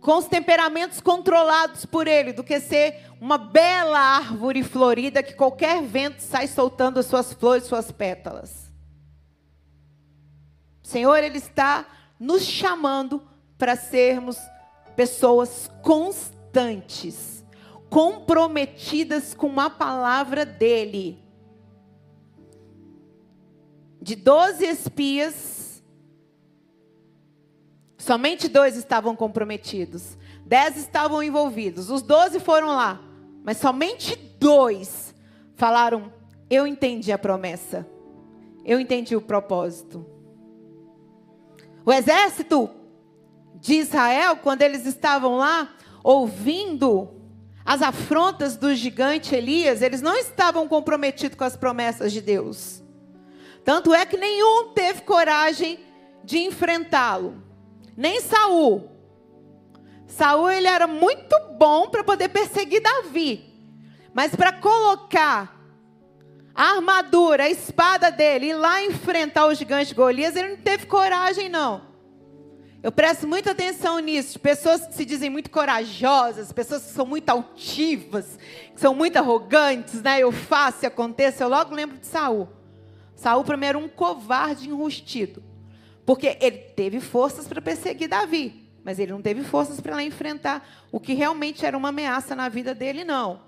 com 0.00 0.16
os 0.18 0.26
temperamentos 0.26 1.00
controlados 1.00 1.86
por 1.86 2.08
Ele, 2.08 2.32
do 2.32 2.42
que 2.42 2.58
ser 2.58 3.02
uma 3.20 3.38
bela 3.38 4.00
árvore 4.00 4.64
florida 4.64 5.22
que 5.22 5.34
qualquer 5.34 5.80
vento 5.80 6.20
sai 6.20 6.48
soltando 6.48 6.98
as 6.98 7.06
suas 7.06 7.32
flores, 7.32 7.66
suas 7.66 7.92
pétalas. 7.92 8.68
O 10.82 10.88
Senhor, 10.88 11.22
Ele 11.22 11.38
está 11.38 11.86
nos 12.18 12.42
chamando 12.42 13.22
para 13.56 13.76
sermos 13.76 14.36
pessoas 14.94 15.70
constantes, 15.82 17.44
comprometidas 17.88 19.34
com 19.34 19.58
a 19.60 19.68
palavra 19.68 20.44
dEle. 20.44 21.22
De 24.00 24.14
doze 24.14 24.66
espias, 24.66 25.82
somente 27.96 28.48
dois 28.48 28.76
estavam 28.76 29.16
comprometidos, 29.16 30.18
dez 30.44 30.76
estavam 30.76 31.22
envolvidos, 31.22 31.90
os 31.90 32.02
doze 32.02 32.38
foram 32.38 32.68
lá, 32.68 33.00
mas 33.42 33.56
somente 33.56 34.14
dois 34.38 35.14
falaram: 35.54 36.12
Eu 36.50 36.66
entendi 36.66 37.10
a 37.12 37.18
promessa, 37.18 37.88
eu 38.64 38.78
entendi 38.78 39.16
o 39.16 39.22
propósito. 39.22 40.04
O 41.86 41.92
exército 41.92 42.70
de 43.54 43.74
Israel, 43.74 44.36
quando 44.36 44.62
eles 44.62 44.84
estavam 44.86 45.36
lá 45.36 45.74
ouvindo 46.02 47.10
as 47.64 47.80
afrontas 47.80 48.56
do 48.56 48.74
gigante 48.74 49.34
Elias, 49.34 49.80
eles 49.80 50.02
não 50.02 50.14
estavam 50.16 50.68
comprometidos 50.68 51.38
com 51.38 51.44
as 51.44 51.56
promessas 51.56 52.12
de 52.12 52.20
Deus. 52.20 52.82
Tanto 53.64 53.94
é 53.94 54.04
que 54.04 54.18
nenhum 54.18 54.72
teve 54.74 55.00
coragem 55.02 55.78
de 56.22 56.38
enfrentá-lo. 56.38 57.42
Nem 57.96 58.20
Saul. 58.20 58.90
Saul 60.06 60.50
ele 60.50 60.66
era 60.66 60.86
muito 60.86 61.34
bom 61.58 61.88
para 61.88 62.04
poder 62.04 62.28
perseguir 62.28 62.82
Davi. 62.82 63.52
Mas 64.12 64.36
para 64.36 64.52
colocar 64.52 65.58
a 66.54 66.76
armadura, 66.76 67.44
a 67.44 67.50
espada 67.50 68.10
dele, 68.10 68.50
ir 68.50 68.54
lá 68.54 68.82
enfrentar 68.84 69.46
o 69.46 69.54
gigante 69.54 69.94
Golias, 69.94 70.36
ele 70.36 70.56
não 70.56 70.62
teve 70.62 70.86
coragem, 70.86 71.48
não. 71.48 71.93
Eu 72.84 72.92
presto 72.92 73.26
muita 73.26 73.52
atenção 73.52 73.98
nisso. 73.98 74.38
Pessoas 74.38 74.86
que 74.86 74.92
se 74.92 75.06
dizem 75.06 75.30
muito 75.30 75.50
corajosas, 75.50 76.52
pessoas 76.52 76.84
que 76.84 76.92
são 76.92 77.06
muito 77.06 77.30
altivas, 77.30 78.38
que 78.74 78.80
são 78.80 78.94
muito 78.94 79.16
arrogantes, 79.16 80.02
né? 80.02 80.20
Eu 80.20 80.30
faço 80.30 80.84
e 80.84 80.86
aconteça. 80.86 81.42
Eu 81.42 81.48
logo 81.48 81.74
lembro 81.74 81.96
de 81.96 82.06
Saul. 82.06 82.46
Saul 83.16 83.42
primeiro 83.42 83.78
um 83.78 83.88
covarde 83.88 84.68
enrustido. 84.68 85.42
Porque 86.04 86.36
ele 86.38 86.58
teve 86.58 87.00
forças 87.00 87.48
para 87.48 87.62
perseguir 87.62 88.06
Davi, 88.06 88.68
mas 88.84 88.98
ele 88.98 89.12
não 89.12 89.22
teve 89.22 89.42
forças 89.42 89.80
para 89.80 89.94
lá 89.96 90.02
enfrentar 90.02 90.86
o 90.92 91.00
que 91.00 91.14
realmente 91.14 91.64
era 91.64 91.78
uma 91.78 91.88
ameaça 91.88 92.36
na 92.36 92.50
vida 92.50 92.74
dele, 92.74 93.02
não. 93.02 93.40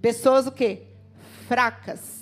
Pessoas 0.00 0.46
o 0.46 0.52
quê? 0.52 0.88
fracas. 1.48 2.17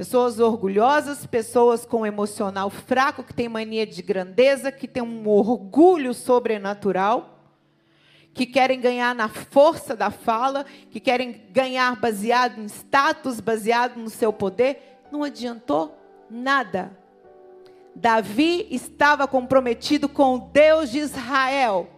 Pessoas 0.00 0.40
orgulhosas, 0.40 1.26
pessoas 1.26 1.84
com 1.84 2.06
emocional 2.06 2.70
fraco, 2.70 3.22
que 3.22 3.34
têm 3.34 3.50
mania 3.50 3.86
de 3.86 4.00
grandeza, 4.00 4.72
que 4.72 4.88
têm 4.88 5.02
um 5.02 5.28
orgulho 5.28 6.14
sobrenatural, 6.14 7.38
que 8.32 8.46
querem 8.46 8.80
ganhar 8.80 9.14
na 9.14 9.28
força 9.28 9.94
da 9.94 10.10
fala, 10.10 10.64
que 10.90 10.98
querem 10.98 11.42
ganhar 11.50 11.96
baseado 11.96 12.58
em 12.62 12.64
status, 12.64 13.40
baseado 13.40 13.98
no 13.98 14.08
seu 14.08 14.32
poder. 14.32 15.02
Não 15.12 15.22
adiantou 15.22 15.94
nada. 16.30 16.96
Davi 17.94 18.68
estava 18.70 19.28
comprometido 19.28 20.08
com 20.08 20.36
o 20.36 20.50
Deus 20.50 20.90
de 20.90 20.98
Israel. 21.00 21.90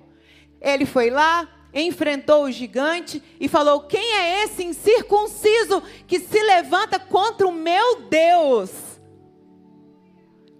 Ele 0.60 0.86
foi 0.86 1.08
lá, 1.08 1.48
enfrentou 1.74 2.44
o 2.44 2.50
gigante 2.50 3.22
e 3.40 3.48
falou: 3.48 3.82
Quem 3.82 4.14
é 4.14 4.44
esse 4.44 4.64
incircunciso 4.64 5.82
que 6.06 6.20
se 6.20 6.42
levanta 6.42 6.98
contra 6.98 7.46
o 7.46 7.52
meu 7.52 8.02
Deus? 8.02 8.70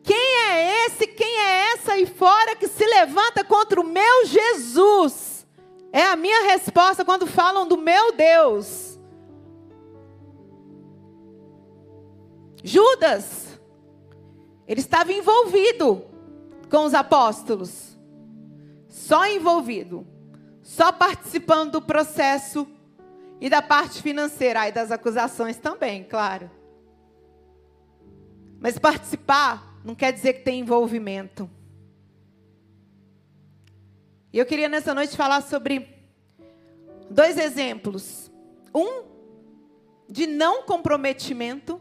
Quem 0.02 0.36
é 0.48 0.86
esse, 0.86 1.06
quem 1.06 1.38
é 1.38 1.72
essa 1.72 1.92
aí 1.92 2.06
fora 2.06 2.56
que 2.56 2.66
se 2.66 2.84
levanta 2.84 3.44
contra 3.44 3.80
o 3.80 3.84
meu 3.84 4.26
Jesus? 4.26 5.46
É 5.92 6.04
a 6.04 6.16
minha 6.16 6.44
resposta 6.44 7.04
quando 7.04 7.26
falam 7.26 7.68
do 7.68 7.76
meu 7.76 8.12
Deus. 8.12 8.98
Judas, 12.64 13.60
ele 14.66 14.80
estava 14.80 15.12
envolvido 15.12 16.04
com 16.70 16.84
os 16.84 16.94
apóstolos, 16.94 17.98
só 18.88 19.26
envolvido, 19.26 20.06
só 20.62 20.92
participando 20.92 21.72
do 21.72 21.82
processo 21.82 22.66
e 23.40 23.50
da 23.50 23.60
parte 23.60 24.00
financeira 24.00 24.68
e 24.68 24.72
das 24.72 24.90
acusações 24.90 25.56
também, 25.58 26.04
claro. 26.04 26.50
Mas 28.60 28.78
participar 28.78 29.80
não 29.84 29.94
quer 29.94 30.12
dizer 30.12 30.34
que 30.34 30.42
tem 30.42 30.60
envolvimento. 30.60 31.50
E 34.32 34.38
eu 34.38 34.46
queria 34.46 34.68
nessa 34.68 34.94
noite 34.94 35.16
falar 35.16 35.42
sobre 35.42 35.88
dois 37.10 37.36
exemplos. 37.36 38.30
Um 38.74 39.04
de 40.08 40.26
não 40.26 40.62
comprometimento 40.62 41.80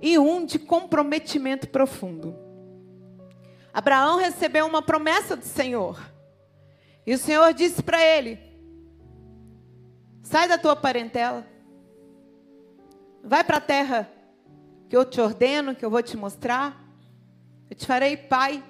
e 0.00 0.18
um 0.18 0.44
de 0.44 0.58
comprometimento 0.58 1.68
profundo. 1.68 2.36
Abraão 3.72 4.18
recebeu 4.18 4.66
uma 4.66 4.82
promessa 4.82 5.36
do 5.36 5.44
Senhor. 5.44 5.98
E 7.06 7.14
o 7.14 7.18
Senhor 7.18 7.54
disse 7.54 7.82
para 7.82 8.02
ele: 8.02 8.38
Sai 10.22 10.48
da 10.48 10.58
tua 10.58 10.74
parentela. 10.74 11.46
Vai 13.22 13.44
para 13.44 13.58
a 13.58 13.60
terra 13.60 14.10
que 14.88 14.96
eu 14.96 15.04
te 15.04 15.20
ordeno, 15.20 15.74
que 15.74 15.84
eu 15.84 15.90
vou 15.90 16.02
te 16.02 16.16
mostrar. 16.16 16.84
Eu 17.70 17.76
te 17.76 17.86
farei 17.86 18.16
pai 18.16 18.62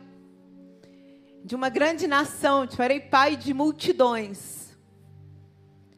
de 1.44 1.54
uma 1.54 1.68
grande 1.68 2.06
nação, 2.06 2.62
eu 2.62 2.66
te 2.66 2.76
farei 2.76 3.00
pai 3.00 3.36
de 3.36 3.54
multidões. 3.54 4.76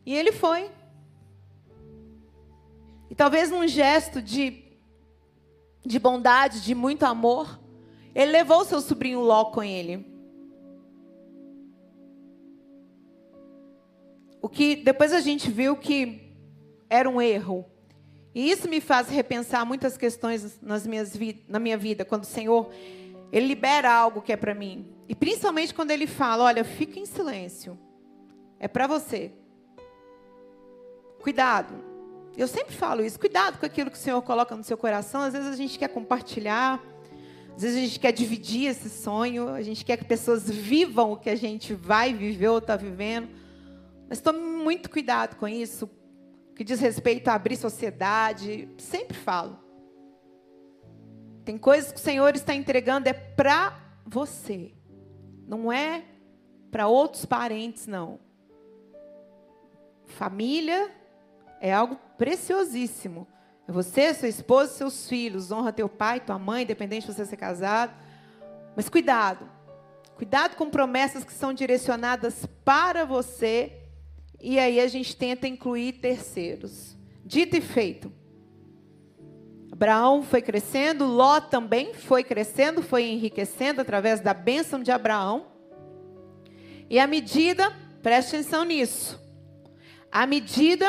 E 0.05 0.15
ele 0.15 0.31
foi. 0.31 0.71
E 3.11 3.15
talvez 3.15 3.51
num 3.51 3.67
gesto 3.67 4.21
de, 4.21 4.63
de 5.85 5.99
bondade, 5.99 6.61
de 6.63 6.75
muito 6.75 7.05
amor, 7.05 7.59
ele 8.15 8.31
levou 8.33 8.65
seu 8.65 8.81
sobrinho 8.81 9.21
Ló 9.21 9.47
com 9.47 9.63
ele. 9.63 10.18
O 14.41 14.49
que 14.49 14.77
depois 14.77 15.13
a 15.13 15.21
gente 15.21 15.51
viu 15.51 15.77
que 15.77 16.35
era 16.89 17.09
um 17.09 17.21
erro. 17.21 17.65
E 18.35 18.51
isso 18.51 18.69
me 18.69 18.81
faz 18.81 19.09
repensar 19.09 19.65
muitas 19.67 19.97
questões 19.97 20.61
nas 20.63 20.87
minhas 20.87 21.13
na 21.49 21.59
minha 21.59 21.77
vida, 21.77 22.05
quando 22.05 22.23
o 22.23 22.27
Senhor 22.27 22.71
ele 23.33 23.47
libera 23.47 23.93
algo 23.93 24.23
que 24.23 24.33
é 24.33 24.37
para 24.37 24.55
mim. 24.55 24.87
E 25.09 25.15
principalmente 25.15 25.75
quando 25.75 25.91
ele 25.91 26.07
fala, 26.07 26.45
olha, 26.45 26.65
fica 26.65 26.99
em 26.99 27.07
silêncio. 27.07 27.79
É 28.59 28.69
para 28.69 28.87
você. 28.87 29.33
Cuidado. 31.21 31.75
Eu 32.37 32.47
sempre 32.47 32.75
falo 32.75 33.05
isso, 33.05 33.19
cuidado 33.19 33.59
com 33.59 33.67
aquilo 33.67 33.91
que 33.91 33.97
o 33.97 34.01
Senhor 34.01 34.23
coloca 34.23 34.55
no 34.55 34.63
seu 34.63 34.77
coração. 34.77 35.23
Às 35.23 35.33
vezes 35.33 35.49
a 35.49 35.57
gente 35.57 35.77
quer 35.79 35.89
compartilhar, 35.89 36.81
às 37.57 37.63
vezes 37.63 37.77
a 37.77 37.81
gente 37.81 37.99
quer 37.99 38.13
dividir 38.13 38.67
esse 38.67 38.89
sonho, 38.89 39.49
a 39.49 39.63
gente 39.63 39.85
quer 39.85 39.97
que 39.97 40.05
pessoas 40.05 40.49
vivam 40.49 41.13
o 41.13 41.17
que 41.17 41.29
a 41.29 41.35
gente 41.35 41.75
vai 41.75 42.15
viver 42.15 42.49
ou 42.49 42.59
está 42.59 42.77
vivendo. 42.77 43.29
Mas 44.09 44.21
tome 44.21 44.39
muito 44.39 44.89
cuidado 44.91 45.37
com 45.37 45.47
isso, 45.47 45.89
que 46.57 46.65
diz 46.65 46.81
respeito 46.81 47.29
a 47.29 47.35
abrir 47.35 47.57
sociedade. 47.57 48.69
Sempre 48.79 49.17
falo. 49.17 49.59
Tem 51.45 51.59
coisas 51.59 51.93
que 51.93 51.99
o 51.99 52.03
Senhor 52.03 52.35
está 52.35 52.55
entregando 52.55 53.09
é 53.09 53.13
para 53.13 53.79
você. 54.05 54.73
Não 55.47 55.73
é 55.73 56.05
para 56.71 56.89
outros 56.89 57.25
parentes, 57.25 57.87
não. 57.87 58.19
Família 60.07 60.91
é 61.61 61.73
algo 61.73 61.99
preciosíssimo. 62.17 63.27
É 63.67 63.73
você, 63.73 64.15
sua 64.15 64.29
esposa, 64.29 64.73
seus 64.73 65.09
filhos. 65.09 65.53
Honra 65.53 65.73
teu 65.73 65.89
pai, 65.89 66.21
tua 66.21 66.39
mãe, 66.39 66.65
independente 66.65 67.07
de 67.07 67.13
você 67.13 67.27
ser 67.27 67.37
casado. 67.37 67.95
Mas 68.75 68.89
cuidado. 68.89 69.49
Cuidado 70.17 70.57
com 70.57 70.71
promessas 70.71 71.25
que 71.25 71.33
são 71.33 71.53
direcionadas 71.53 72.47
para 72.65 73.05
você 73.05 73.88
e 74.41 74.59
aí 74.59 74.81
a 74.81 74.87
gente 74.87 75.17
tenta 75.17 75.47
incluir 75.47 75.95
terceiros. 75.95 76.97
Dito 77.25 77.57
e 77.57 77.61
feito. 77.61 78.13
Abraão 79.71 80.23
foi 80.23 80.43
crescendo, 80.43 81.07
Ló 81.07 81.41
também 81.41 81.95
foi 81.95 82.25
crescendo, 82.25 82.83
foi 82.83 83.05
enriquecendo 83.05 83.81
através 83.81 84.21
da 84.21 84.35
bênção 84.35 84.83
de 84.83 84.91
Abraão. 84.91 85.47
E 86.91 86.99
à 86.99 87.07
medida, 87.07 87.71
preste 88.03 88.35
atenção 88.35 88.65
nisso, 88.65 89.21
à 90.11 90.27
medida 90.27 90.87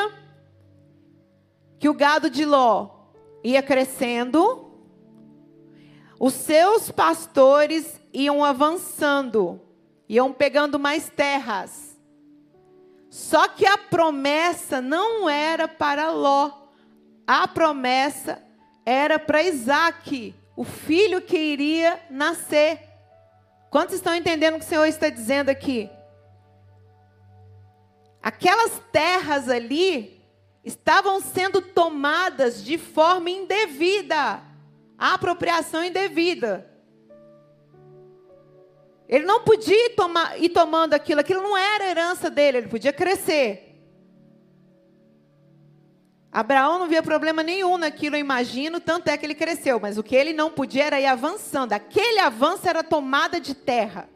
que 1.78 1.88
o 1.88 1.94
gado 1.94 2.30
de 2.30 2.44
Ló 2.44 2.90
ia 3.44 3.62
crescendo, 3.62 4.72
os 6.18 6.34
seus 6.34 6.90
pastores 6.90 8.00
iam 8.12 8.44
avançando, 8.44 9.60
iam 10.08 10.32
pegando 10.32 10.78
mais 10.78 11.08
terras. 11.08 11.89
Só 13.10 13.48
que 13.48 13.66
a 13.66 13.76
promessa 13.76 14.80
não 14.80 15.28
era 15.28 15.66
para 15.66 16.12
Ló. 16.12 16.52
A 17.26 17.48
promessa 17.48 18.40
era 18.86 19.18
para 19.18 19.42
Isaac, 19.42 20.32
o 20.56 20.62
filho 20.62 21.20
que 21.20 21.36
iria 21.36 22.00
nascer. 22.08 22.88
Quantos 23.68 23.96
estão 23.96 24.14
entendendo 24.14 24.54
o 24.54 24.58
que 24.60 24.64
o 24.64 24.68
Senhor 24.68 24.86
está 24.86 25.08
dizendo 25.08 25.48
aqui? 25.48 25.90
Aquelas 28.22 28.80
terras 28.92 29.48
ali 29.48 30.24
estavam 30.62 31.20
sendo 31.20 31.60
tomadas 31.60 32.62
de 32.62 32.78
forma 32.78 33.30
indevida, 33.30 34.40
apropriação 34.96 35.82
indevida. 35.82 36.69
Ele 39.10 39.26
não 39.26 39.42
podia 39.42 39.74
ir, 39.86 39.96
tomar, 39.96 40.40
ir 40.40 40.50
tomando 40.50 40.94
aquilo, 40.94 41.20
aquilo 41.20 41.42
não 41.42 41.58
era 41.58 41.90
herança 41.90 42.30
dele, 42.30 42.58
ele 42.58 42.68
podia 42.68 42.92
crescer. 42.92 43.76
Abraão 46.30 46.78
não 46.78 46.86
via 46.86 47.02
problema 47.02 47.42
nenhum 47.42 47.76
naquilo, 47.76 48.14
eu 48.14 48.20
imagino, 48.20 48.78
tanto 48.78 49.08
é 49.08 49.18
que 49.18 49.26
ele 49.26 49.34
cresceu, 49.34 49.80
mas 49.80 49.98
o 49.98 50.02
que 50.04 50.14
ele 50.14 50.32
não 50.32 50.48
podia 50.48 50.84
era 50.84 51.00
ir 51.00 51.06
avançando. 51.06 51.72
Aquele 51.72 52.20
avanço 52.20 52.68
era 52.68 52.84
tomada 52.84 53.40
de 53.40 53.52
terra. 53.52 54.08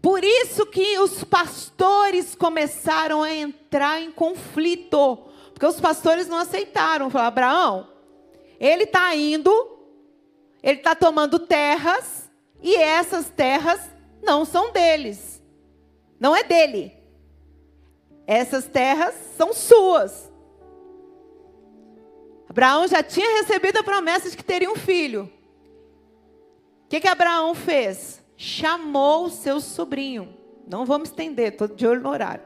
Por 0.00 0.22
isso 0.22 0.64
que 0.66 1.00
os 1.00 1.24
pastores 1.24 2.36
começaram 2.36 3.20
a 3.20 3.34
entrar 3.34 4.00
em 4.00 4.12
conflito, 4.12 5.16
porque 5.52 5.66
os 5.66 5.80
pastores 5.80 6.28
não 6.28 6.38
aceitaram. 6.38 7.10
Falaram, 7.10 7.28
Abraão, 7.28 7.88
ele 8.60 8.84
está 8.84 9.12
indo, 9.16 9.50
ele 10.62 10.78
está 10.78 10.94
tomando 10.94 11.40
terras, 11.40 12.19
e 12.62 12.76
essas 12.76 13.28
terras 13.30 13.80
não 14.22 14.44
são 14.44 14.72
deles. 14.72 15.42
Não 16.18 16.36
é 16.36 16.42
dele. 16.42 16.92
Essas 18.26 18.66
terras 18.66 19.14
são 19.36 19.52
suas. 19.52 20.30
Abraão 22.48 22.86
já 22.86 23.02
tinha 23.02 23.40
recebido 23.40 23.78
a 23.78 23.82
promessa 23.82 24.28
de 24.28 24.36
que 24.36 24.44
teria 24.44 24.70
um 24.70 24.76
filho. 24.76 25.30
O 26.84 26.88
que, 26.88 27.00
que 27.00 27.08
Abraão 27.08 27.54
fez? 27.54 28.22
Chamou 28.36 29.30
seu 29.30 29.60
sobrinho. 29.60 30.36
Não 30.66 30.84
vamos 30.84 31.08
estender, 31.08 31.52
estou 31.52 31.68
de 31.68 31.86
olho 31.86 32.00
no 32.00 32.10
horário. 32.10 32.42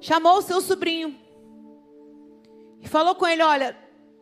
Chamou 0.00 0.40
seu 0.42 0.60
sobrinho. 0.60 1.18
E 2.80 2.88
falou 2.88 3.14
com 3.14 3.26
ele: 3.26 3.42
Olha, 3.42 3.76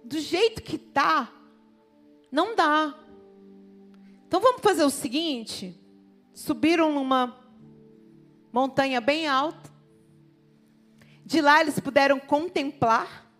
do 0.04 0.18
jeito 0.18 0.62
que 0.62 0.78
tá, 0.78 1.32
não 2.30 2.54
dá. 2.54 2.94
Então 4.32 4.40
vamos 4.40 4.62
fazer 4.62 4.82
o 4.82 4.88
seguinte: 4.88 5.78
subiram 6.32 6.90
numa 6.90 7.38
montanha 8.50 8.98
bem 8.98 9.28
alta. 9.28 9.70
De 11.22 11.42
lá 11.42 11.60
eles 11.60 11.78
puderam 11.78 12.18
contemplar 12.18 13.30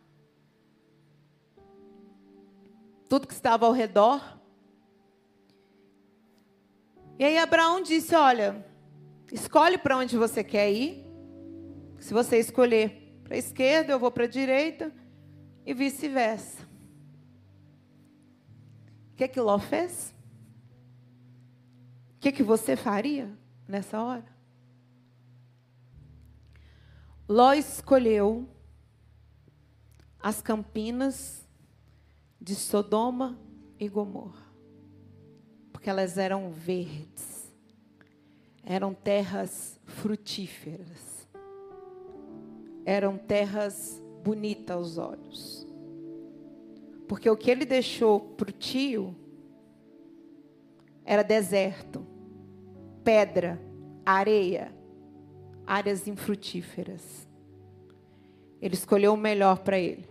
tudo 3.08 3.26
que 3.26 3.32
estava 3.32 3.64
ao 3.64 3.72
redor. 3.72 4.38
E 7.18 7.24
aí 7.24 7.38
Abraão 7.38 7.80
disse: 7.80 8.14
Olha, 8.14 8.62
escolhe 9.32 9.78
para 9.78 9.96
onde 9.96 10.18
você 10.18 10.44
quer 10.44 10.70
ir. 10.70 11.06
Se 12.00 12.12
você 12.12 12.38
escolher 12.38 13.18
para 13.24 13.34
a 13.34 13.38
esquerda, 13.38 13.94
eu 13.94 13.98
vou 13.98 14.10
para 14.10 14.24
a 14.24 14.28
direita. 14.28 14.92
E 15.64 15.72
vice-versa. 15.72 16.68
O 19.10 19.16
que, 19.16 19.24
é 19.24 19.28
que 19.28 19.40
Ló 19.40 19.58
fez? 19.58 20.11
Que, 22.22 22.30
que 22.30 22.42
você 22.44 22.76
faria 22.76 23.28
nessa 23.66 24.00
hora? 24.00 24.32
Ló 27.28 27.52
escolheu 27.52 28.48
as 30.20 30.40
campinas 30.40 31.44
de 32.40 32.54
Sodoma 32.54 33.36
e 33.76 33.88
Gomorra, 33.88 34.46
porque 35.72 35.90
elas 35.90 36.16
eram 36.16 36.52
verdes, 36.52 37.52
eram 38.62 38.94
terras 38.94 39.80
frutíferas. 39.84 41.26
Eram 42.84 43.16
terras 43.16 44.02
bonitas 44.24 44.76
aos 44.76 44.98
olhos. 44.98 45.66
Porque 47.08 47.30
o 47.30 47.36
que 47.36 47.48
ele 47.48 47.64
deixou 47.64 48.20
para 48.20 48.50
o 48.50 48.52
tio 48.52 49.14
era 51.04 51.22
deserto, 51.22 52.11
pedra, 53.04 53.60
areia, 54.04 54.72
áreas 55.66 56.06
infrutíferas. 56.06 57.28
Ele 58.60 58.74
escolheu 58.74 59.14
o 59.14 59.16
melhor 59.16 59.58
para 59.58 59.78
ele. 59.78 60.08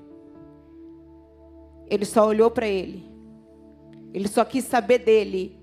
Ele 1.87 2.05
só 2.05 2.25
olhou 2.25 2.51
para 2.51 2.67
ele. 2.67 3.09
Ele 4.13 4.27
só 4.27 4.43
quis 4.43 4.65
saber 4.65 4.99
dele. 4.99 5.57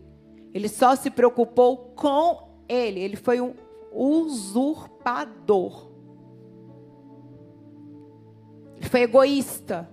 Ele 0.55 0.69
só 0.69 0.97
se 0.97 1.11
preocupou 1.11 1.93
com 1.95 2.63
ele. 2.69 3.01
Ele 3.01 3.17
foi 3.17 3.41
um 3.41 3.55
usurpador. 3.93 5.89
Ele 8.77 8.89
foi 8.89 9.03
egoísta. 9.03 9.89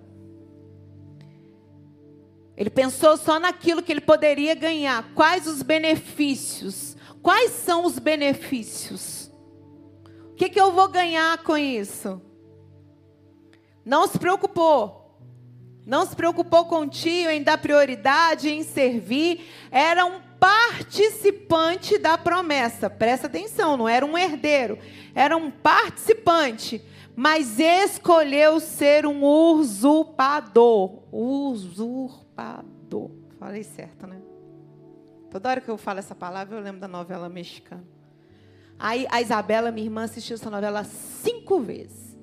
Ele 2.56 2.70
pensou 2.70 3.16
só 3.18 3.38
naquilo 3.38 3.82
que 3.82 3.92
ele 3.92 4.00
poderia 4.00 4.54
ganhar. 4.54 5.12
Quais 5.14 5.46
os 5.46 5.62
benefícios? 5.62 6.95
Quais 7.26 7.50
são 7.50 7.84
os 7.84 7.98
benefícios? 7.98 9.32
O 10.30 10.34
que, 10.36 10.48
que 10.48 10.60
eu 10.60 10.70
vou 10.70 10.86
ganhar 10.86 11.38
com 11.38 11.58
isso? 11.58 12.22
Não 13.84 14.06
se 14.06 14.16
preocupou. 14.16 15.18
Não 15.84 16.06
se 16.06 16.14
preocupou 16.14 16.66
com 16.66 16.82
o 16.82 16.88
tio 16.88 17.28
em 17.28 17.42
dar 17.42 17.58
prioridade, 17.58 18.48
em 18.48 18.62
servir. 18.62 19.44
Era 19.72 20.06
um 20.06 20.20
participante 20.38 21.98
da 21.98 22.16
promessa. 22.16 22.88
Presta 22.88 23.26
atenção, 23.26 23.76
não 23.76 23.88
era 23.88 24.06
um 24.06 24.16
herdeiro. 24.16 24.78
Era 25.12 25.36
um 25.36 25.50
participante. 25.50 26.80
Mas 27.16 27.58
escolheu 27.58 28.60
ser 28.60 29.04
um 29.04 29.24
usurpador. 29.24 31.02
Usurpador. 31.10 33.10
Falei 33.40 33.64
certo, 33.64 34.06
né? 34.06 34.25
Toda 35.30 35.50
hora 35.50 35.60
que 35.60 35.68
eu 35.68 35.76
falo 35.76 35.98
essa 35.98 36.14
palavra, 36.14 36.56
eu 36.56 36.62
lembro 36.62 36.80
da 36.80 36.88
novela 36.88 37.28
mexicana. 37.28 37.84
Aí 38.78 39.06
a 39.10 39.20
Isabela, 39.20 39.70
minha 39.70 39.86
irmã, 39.86 40.04
assistiu 40.04 40.34
essa 40.34 40.50
novela 40.50 40.84
cinco 40.84 41.60
vezes. 41.60 42.16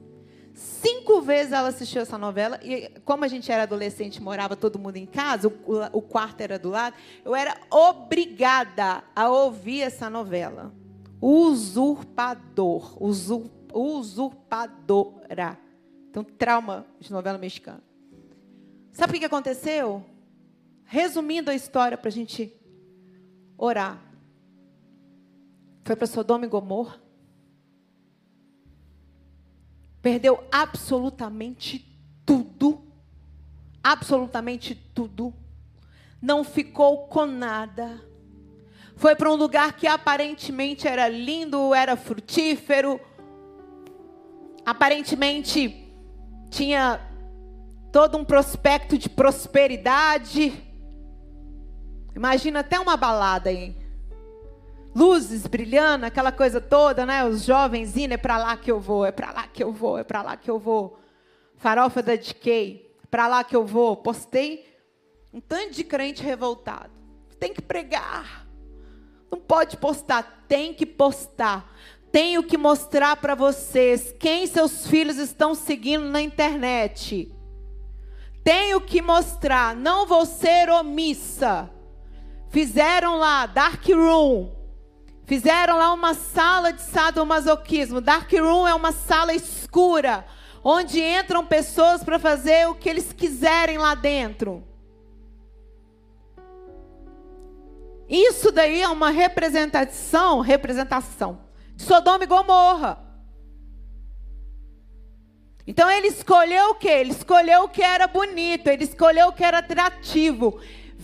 Cinco 0.53 1.21
vezes 1.21 1.51
ela 1.51 1.69
assistiu 1.69 2.01
essa 2.01 2.17
novela. 2.17 2.59
E 2.63 2.89
como 3.03 3.25
a 3.25 3.27
gente 3.27 3.51
era 3.51 3.63
adolescente, 3.63 4.21
morava 4.21 4.55
todo 4.55 4.77
mundo 4.77 4.97
em 4.97 5.05
casa, 5.05 5.47
o, 5.47 5.97
o 5.97 6.01
quarto 6.01 6.41
era 6.41 6.59
do 6.59 6.69
lado, 6.69 6.95
eu 7.25 7.35
era 7.35 7.57
obrigada 7.71 9.03
a 9.15 9.29
ouvir 9.29 9.81
essa 9.81 10.09
novela. 10.09 10.71
Usurpador. 11.19 13.01
Usur, 13.01 13.49
usurpadora. 13.73 15.57
Então, 16.09 16.23
trauma 16.23 16.85
de 16.99 17.11
novela 17.11 17.39
mexicana. 17.39 17.81
Sabe 18.91 19.17
o 19.17 19.19
que 19.19 19.25
aconteceu? 19.25 20.05
Resumindo 20.83 21.49
a 21.49 21.55
história 21.55 21.97
para 21.97 22.09
a 22.09 22.11
gente 22.11 22.53
orar. 23.57 23.99
Foi 25.83 25.95
para 25.95 26.07
Sodoma 26.07 26.45
e 26.45 26.49
Gomorra. 26.49 27.01
Perdeu 30.01 30.43
absolutamente 30.51 31.85
tudo. 32.25 32.83
Absolutamente 33.83 34.75
tudo. 34.75 35.33
Não 36.21 36.43
ficou 36.43 37.07
com 37.07 37.25
nada. 37.25 38.01
Foi 38.95 39.15
para 39.15 39.31
um 39.31 39.35
lugar 39.35 39.73
que 39.73 39.87
aparentemente 39.87 40.87
era 40.87 41.09
lindo, 41.09 41.73
era 41.73 41.95
frutífero. 41.95 42.99
Aparentemente 44.65 45.93
tinha 46.49 46.99
todo 47.91 48.17
um 48.17 48.23
prospecto 48.23 48.97
de 48.97 49.09
prosperidade. 49.09 50.72
Imagina 52.15 52.59
até 52.59 52.79
uma 52.79 52.95
balada 52.95 53.49
aí 53.49 53.83
luzes 54.95 55.47
brilhando, 55.47 56.05
aquela 56.05 56.31
coisa 56.31 56.61
toda, 56.61 57.05
né? 57.05 57.25
Os 57.25 57.43
jovens 57.43 57.97
indo, 57.97 58.13
é 58.13 58.17
para 58.17 58.37
lá 58.37 58.55
que 58.55 58.71
eu 58.71 58.79
vou, 58.79 59.05
é 59.05 59.11
para 59.11 59.31
lá 59.31 59.47
que 59.47 59.63
eu 59.63 59.71
vou, 59.71 59.97
é 59.97 60.03
para 60.03 60.21
lá 60.21 60.37
que 60.37 60.49
eu 60.49 60.59
vou. 60.59 60.99
Farofa 61.57 62.01
da 62.01 62.15
Decay, 62.15 62.91
para 63.09 63.27
lá 63.27 63.43
que 63.43 63.55
eu 63.55 63.65
vou. 63.65 63.95
Postei 63.97 64.67
um 65.33 65.39
tanto 65.39 65.71
de 65.71 65.83
crente 65.83 66.21
revoltado. 66.21 66.91
Tem 67.39 67.53
que 67.53 67.61
pregar. 67.61 68.45
Não 69.31 69.39
pode 69.39 69.77
postar, 69.77 70.45
tem 70.47 70.73
que 70.73 70.85
postar. 70.85 71.73
Tenho 72.11 72.43
que 72.43 72.57
mostrar 72.57 73.15
para 73.15 73.33
vocês 73.33 74.13
quem 74.19 74.45
seus 74.45 74.85
filhos 74.85 75.17
estão 75.17 75.55
seguindo 75.55 76.05
na 76.05 76.21
internet. 76.21 77.33
Tenho 78.43 78.79
que 78.79 79.01
mostrar, 79.01 79.75
não 79.75 80.05
vou 80.05 80.25
ser 80.25 80.69
omissa. 80.69 81.72
Fizeram 82.53 83.17
lá 83.17 83.47
Dark 83.47 83.85
Room, 83.89 84.63
Fizeram 85.25 85.77
lá 85.77 85.93
uma 85.93 86.13
sala 86.13 86.73
de 86.73 86.81
sadomasoquismo. 86.81 88.01
Dark 88.01 88.31
room 88.31 88.67
é 88.67 88.73
uma 88.73 88.91
sala 88.91 89.33
escura, 89.33 90.25
onde 90.63 91.01
entram 91.01 91.45
pessoas 91.45 92.03
para 92.03 92.19
fazer 92.19 92.67
o 92.67 92.75
que 92.75 92.89
eles 92.89 93.13
quiserem 93.13 93.77
lá 93.77 93.95
dentro. 93.95 94.63
Isso 98.07 98.51
daí 98.51 98.81
é 98.81 98.87
uma 98.87 99.09
representação, 99.09 100.41
representação 100.41 101.39
de 101.75 101.83
Sodoma 101.83 102.25
e 102.25 102.27
Gomorra. 102.27 102.99
Então 105.65 105.89
ele 105.89 106.07
escolheu 106.07 106.71
o 106.71 106.75
que? 106.75 106.89
Ele 106.89 107.11
escolheu 107.11 107.63
o 107.63 107.69
que 107.69 107.81
era 107.81 108.05
bonito, 108.05 108.67
ele 108.67 108.83
escolheu 108.83 109.29
o 109.29 109.33
que 109.33 109.43
era 109.43 109.59
atrativo 109.59 110.59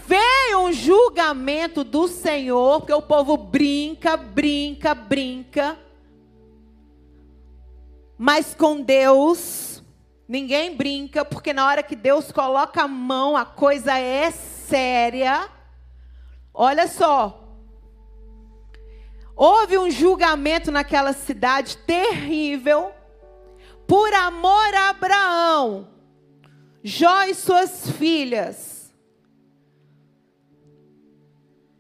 veio 0.10 0.62
um 0.62 0.74
julgamento 0.74 1.84
do 1.84 2.08
Senhor, 2.08 2.80
porque 2.80 2.94
o 2.94 3.02
povo 3.02 3.38
brinca, 3.38 4.18
brinca, 4.18 4.96
brinca. 4.96 5.78
Mas 8.18 8.56
com 8.56 8.82
Deus, 8.82 9.84
ninguém 10.28 10.76
brinca, 10.76 11.24
porque 11.24 11.54
na 11.54 11.68
hora 11.68 11.84
que 11.84 11.96
Deus 11.96 12.32
coloca 12.32 12.82
a 12.82 12.88
mão, 12.88 13.38
a 13.38 13.46
coisa 13.46 14.00
é 14.00 14.32
séria. 14.32 15.48
Olha 16.52 16.88
só. 16.88 17.44
Houve 19.36 19.78
um 19.78 19.92
julgamento 19.92 20.72
naquela 20.72 21.14
cidade 21.14 21.78
terrível, 21.78 22.92
por 23.88 24.12
amor 24.14 24.74
a 24.74 24.90
Abraão, 24.90 25.88
Jó 26.84 27.24
e 27.24 27.36
suas 27.36 27.92
filhas 27.92 28.79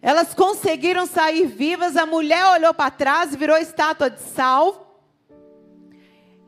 Elas 0.01 0.33
conseguiram 0.33 1.05
sair 1.05 1.45
vivas. 1.45 1.97
A 1.97 2.05
mulher 2.05 2.45
olhou 2.47 2.73
para 2.73 2.91
trás, 2.91 3.35
virou 3.35 3.57
estátua 3.57 4.09
de 4.09 4.21
sal. 4.21 5.03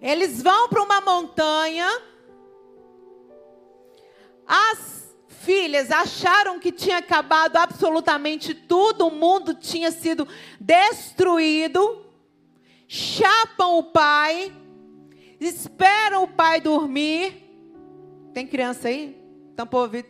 Eles 0.02 0.42
vão 0.42 0.70
para 0.70 0.82
uma 0.82 1.02
montanha. 1.02 1.88
As 4.48 5.16
filhas 5.28 5.92
acharam 5.92 6.60
que 6.60 6.72
tinha 6.72 6.98
acabado 6.98 7.58
absolutamente 7.58 8.54
tudo, 8.54 9.08
o 9.08 9.12
mundo 9.12 9.54
tinha 9.54 9.92
sido 9.92 10.28
destruído. 10.60 12.06
Chapam 12.88 13.78
o 13.78 13.84
pai, 13.84 14.52
esperam 15.40 16.24
o 16.24 16.28
pai 16.28 16.60
dormir. 16.60 17.48
Tem 18.34 18.46
criança 18.46 18.88
aí? 18.90 19.18
Tampou 19.56 19.82
ouvido. 19.82 20.10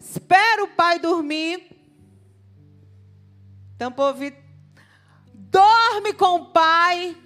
Espera 0.00 0.64
o 0.64 0.68
pai 0.68 0.98
dormir. 0.98 1.75
Tampou 3.78 4.06
ouvido. 4.06 4.36
Dorme 5.32 6.12
com 6.14 6.36
o 6.36 6.46
pai. 6.46 7.16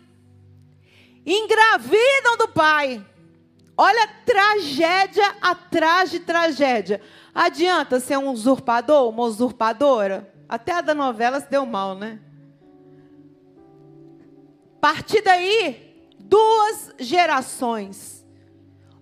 Engravidam 1.24 2.36
do 2.38 2.48
pai. 2.48 3.04
Olha 3.76 4.08
tragédia 4.26 5.36
atrás 5.40 6.10
de 6.10 6.20
tragédia. 6.20 7.00
Adianta 7.34 8.00
ser 8.00 8.18
um 8.18 8.30
usurpador, 8.30 9.08
uma 9.08 9.22
usurpadora? 9.22 10.32
Até 10.48 10.72
a 10.72 10.80
da 10.80 10.94
novela 10.94 11.40
se 11.40 11.48
deu 11.48 11.64
mal, 11.64 11.94
né? 11.94 12.18
Partir 14.80 15.22
daí, 15.22 16.08
duas 16.18 16.92
gerações. 16.98 18.26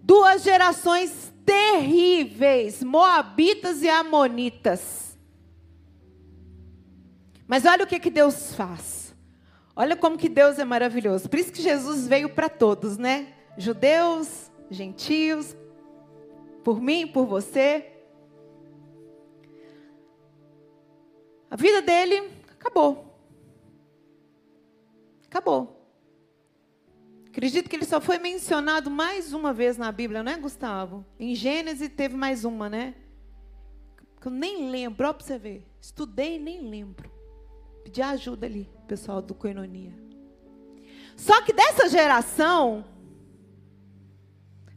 Duas 0.02 0.42
gerações 0.42 1.32
terríveis, 1.44 2.82
moabitas 2.82 3.82
e 3.82 3.88
amonitas. 3.88 5.07
Mas 7.48 7.64
olha 7.64 7.84
o 7.84 7.86
que, 7.86 7.98
que 7.98 8.10
Deus 8.10 8.54
faz. 8.54 9.16
Olha 9.74 9.96
como 9.96 10.18
que 10.18 10.28
Deus 10.28 10.58
é 10.58 10.64
maravilhoso. 10.64 11.30
Por 11.30 11.38
isso 11.38 11.50
que 11.50 11.62
Jesus 11.62 12.06
veio 12.06 12.28
para 12.28 12.48
todos, 12.48 12.98
né? 12.98 13.32
Judeus, 13.56 14.50
gentios, 14.70 15.56
por 16.62 16.78
mim, 16.78 17.06
por 17.06 17.24
você. 17.24 17.90
A 21.50 21.56
vida 21.56 21.80
dele 21.80 22.30
acabou. 22.50 23.18
Acabou. 25.26 25.90
Acredito 27.28 27.70
que 27.70 27.76
ele 27.76 27.86
só 27.86 28.00
foi 28.00 28.18
mencionado 28.18 28.90
mais 28.90 29.32
uma 29.32 29.54
vez 29.54 29.78
na 29.78 29.90
Bíblia, 29.90 30.22
não 30.22 30.32
é, 30.32 30.36
Gustavo? 30.36 31.06
Em 31.18 31.34
Gênesis 31.34 31.88
teve 31.88 32.14
mais 32.14 32.44
uma, 32.44 32.68
né? 32.68 32.94
Eu 34.22 34.30
nem 34.30 34.70
lembro, 34.70 35.08
ó, 35.08 35.12
para 35.14 35.24
você 35.24 35.38
ver. 35.38 35.66
Estudei 35.80 36.36
e 36.36 36.38
nem 36.38 36.60
lembro. 36.60 37.17
Pedi 37.88 38.02
ajuda 38.02 38.44
ali, 38.44 38.68
pessoal 38.86 39.22
do 39.22 39.32
Coinonia. 39.32 39.94
Só 41.16 41.40
que 41.40 41.54
dessa 41.54 41.88
geração, 41.88 42.84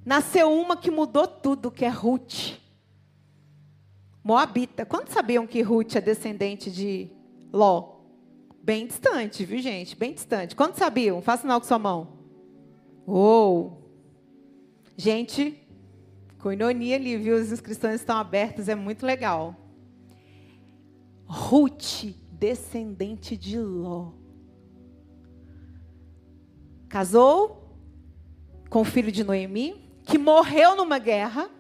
nasceu 0.06 0.50
uma 0.50 0.78
que 0.78 0.89
mudou 0.89 1.28
tudo, 1.28 1.69
que 1.69 1.84
é 1.84 1.89
Ruth. 1.89 2.58
Moabita. 4.24 4.86
Quantos 4.86 5.13
sabiam 5.13 5.45
que 5.45 5.62
Ruth 5.62 5.93
é 5.97 6.00
descendente 6.00 6.71
de 6.71 7.12
Ló? 7.52 7.97
Bem 8.63 8.88
distante, 8.88 9.43
viu, 9.43 9.60
gente? 9.60 9.93
Bem 9.93 10.13
distante. 10.13 10.56
Quantos 10.56 10.80
sabiam? 10.80 11.21
Faça 11.21 11.41
sinal 11.41 11.60
com 11.60 11.67
sua 11.67 11.78
mão. 11.78 12.17
Ou, 13.06 13.91
gente, 14.95 15.62
coinonia 16.39 16.95
ali, 16.95 17.17
viu? 17.17 17.36
As 17.36 17.52
inscrições 17.52 17.95
estão 17.95 18.15
abertas, 18.17 18.69
é 18.69 18.76
muito 18.76 19.06
legal. 19.06 19.54
Ruth, 21.26 22.20
descendente 22.41 23.38
de 23.38 23.60
Ló. 23.60 24.13
Casou 26.89 27.77
com 28.67 28.82
o 28.82 28.84
filho 28.84 29.12
de 29.12 29.23
Noemi, 29.23 29.93
que 30.04 30.17
morreu 30.17 30.75
numa 30.75 30.97
guerra, 30.97 31.51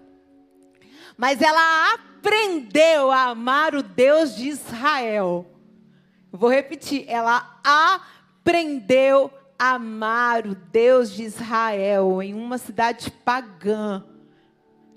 mas 1.15 1.39
ela 1.39 1.93
aprendeu 1.93 3.11
a 3.11 3.25
amar 3.25 3.75
o 3.75 3.83
Deus 3.83 4.35
de 4.35 4.47
Israel. 4.47 5.45
Vou 6.31 6.49
repetir, 6.49 7.05
ela 7.07 7.61
aprendeu 7.63 9.31
a 9.59 9.75
amar 9.75 10.47
o 10.47 10.55
Deus 10.55 11.11
de 11.11 11.21
Israel 11.21 12.23
em 12.23 12.33
uma 12.33 12.57
cidade 12.57 13.11
pagã. 13.23 14.03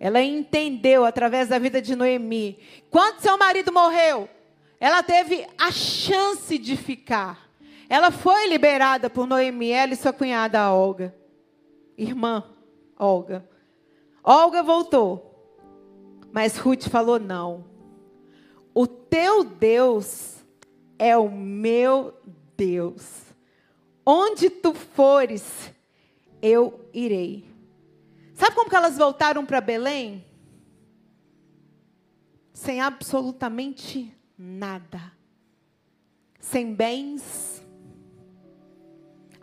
Ela 0.01 0.23
entendeu 0.23 1.05
através 1.05 1.49
da 1.49 1.59
vida 1.59 1.83
de 1.83 1.95
Noemi. 1.95 2.59
Quando 2.91 3.21
seu 3.21 3.37
marido 3.37 3.71
morreu, 3.71 4.31
ela 4.79 5.03
teve 5.03 5.47
a 5.59 5.71
chance 5.71 6.59
de 6.59 6.77
ficar. 6.77 7.51
Ela 7.89 8.11
foi 8.11 8.49
liberada 8.49 9.09
por 9.09 9.27
Noemi, 9.27 9.71
ela 9.71 9.93
e 9.93 9.97
sua 9.97 10.13
cunhada 10.13 10.73
Olga. 10.73 11.15
Irmã 11.97 12.45
Olga. 12.99 13.49
Olga 14.23 14.63
voltou. 14.63 15.31
Mas 16.33 16.57
Ruth 16.57 16.89
falou: 16.89 17.19
não. 17.19 17.65
O 18.75 18.87
teu 18.87 19.45
Deus 19.45 20.45
é 20.99 21.17
o 21.17 21.31
meu 21.31 22.15
Deus. 22.57 23.23
Onde 24.05 24.51
tu 24.51 24.75
fores, 24.75 25.73
eu 26.43 26.89
irei. 26.93 27.49
Sabe 28.35 28.55
como 28.55 28.69
que 28.69 28.77
elas 28.77 28.99
voltaram 28.99 29.47
para 29.47 29.61
Belém? 29.61 30.25
Sem 32.53 32.81
absolutamente 32.81 34.14
nada. 34.37 35.13
Sem 36.41 36.75
bens. 36.75 37.63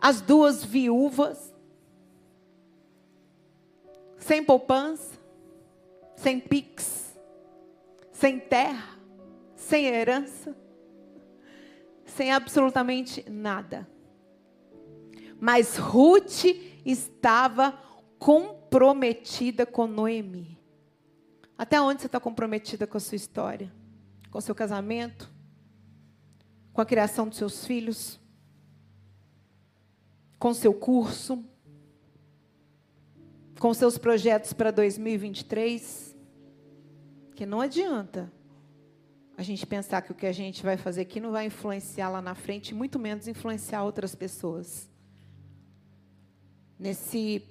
As 0.00 0.20
duas 0.20 0.64
viúvas. 0.64 1.52
Sem 4.18 4.44
poupança. 4.44 5.18
Sem 6.16 6.38
pix. 6.38 7.18
Sem 8.12 8.38
terra. 8.38 8.98
Sem 9.56 9.86
herança. 9.86 10.56
Sem 12.04 12.32
absolutamente 12.32 13.28
nada. 13.28 13.88
Mas 15.40 15.76
Ruth 15.76 16.44
estava 16.84 17.72
comprometida 18.18 19.66
com 19.66 19.86
Noemi. 19.86 20.56
Até 21.58 21.80
onde 21.80 22.00
você 22.00 22.06
está 22.06 22.20
comprometida 22.20 22.86
com 22.86 22.96
a 22.96 23.00
sua 23.00 23.16
história? 23.16 23.72
Com 24.32 24.40
seu 24.40 24.54
casamento? 24.54 25.30
Com 26.72 26.80
a 26.80 26.86
criação 26.86 27.28
dos 27.28 27.36
seus 27.36 27.66
filhos? 27.66 28.18
Com 30.38 30.54
seu 30.54 30.72
curso? 30.72 31.44
Com 33.60 33.74
seus 33.74 33.98
projetos 33.98 34.54
para 34.54 34.70
2023? 34.70 36.16
Que 37.36 37.44
não 37.44 37.60
adianta 37.60 38.32
a 39.36 39.42
gente 39.42 39.66
pensar 39.66 40.00
que 40.00 40.12
o 40.12 40.14
que 40.14 40.26
a 40.26 40.32
gente 40.32 40.62
vai 40.62 40.78
fazer 40.78 41.02
aqui 41.02 41.20
não 41.20 41.30
vai 41.30 41.46
influenciar 41.46 42.08
lá 42.08 42.22
na 42.22 42.34
frente, 42.34 42.74
muito 42.74 42.98
menos 42.98 43.28
influenciar 43.28 43.84
outras 43.84 44.14
pessoas 44.14 44.88
nesse, 46.78 47.46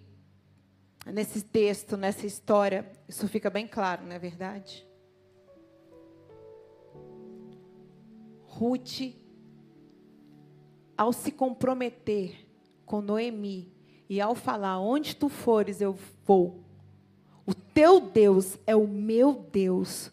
nesse 1.05 1.43
texto, 1.43 1.95
nessa 1.95 2.25
história, 2.25 2.91
isso 3.07 3.27
fica 3.27 3.51
bem 3.51 3.67
claro, 3.67 4.03
não 4.03 4.15
é 4.15 4.19
verdade? 4.19 4.90
Ruth, 8.61 9.15
ao 10.95 11.11
se 11.11 11.31
comprometer 11.31 12.47
com 12.85 13.01
Noemi 13.01 13.73
e 14.07 14.21
ao 14.21 14.35
falar: 14.35 14.79
Onde 14.79 15.15
tu 15.15 15.29
fores, 15.29 15.81
eu 15.81 15.97
vou. 16.23 16.63
O 17.43 17.55
teu 17.55 17.99
Deus 17.99 18.59
é 18.67 18.75
o 18.75 18.87
meu 18.87 19.33
Deus. 19.33 20.11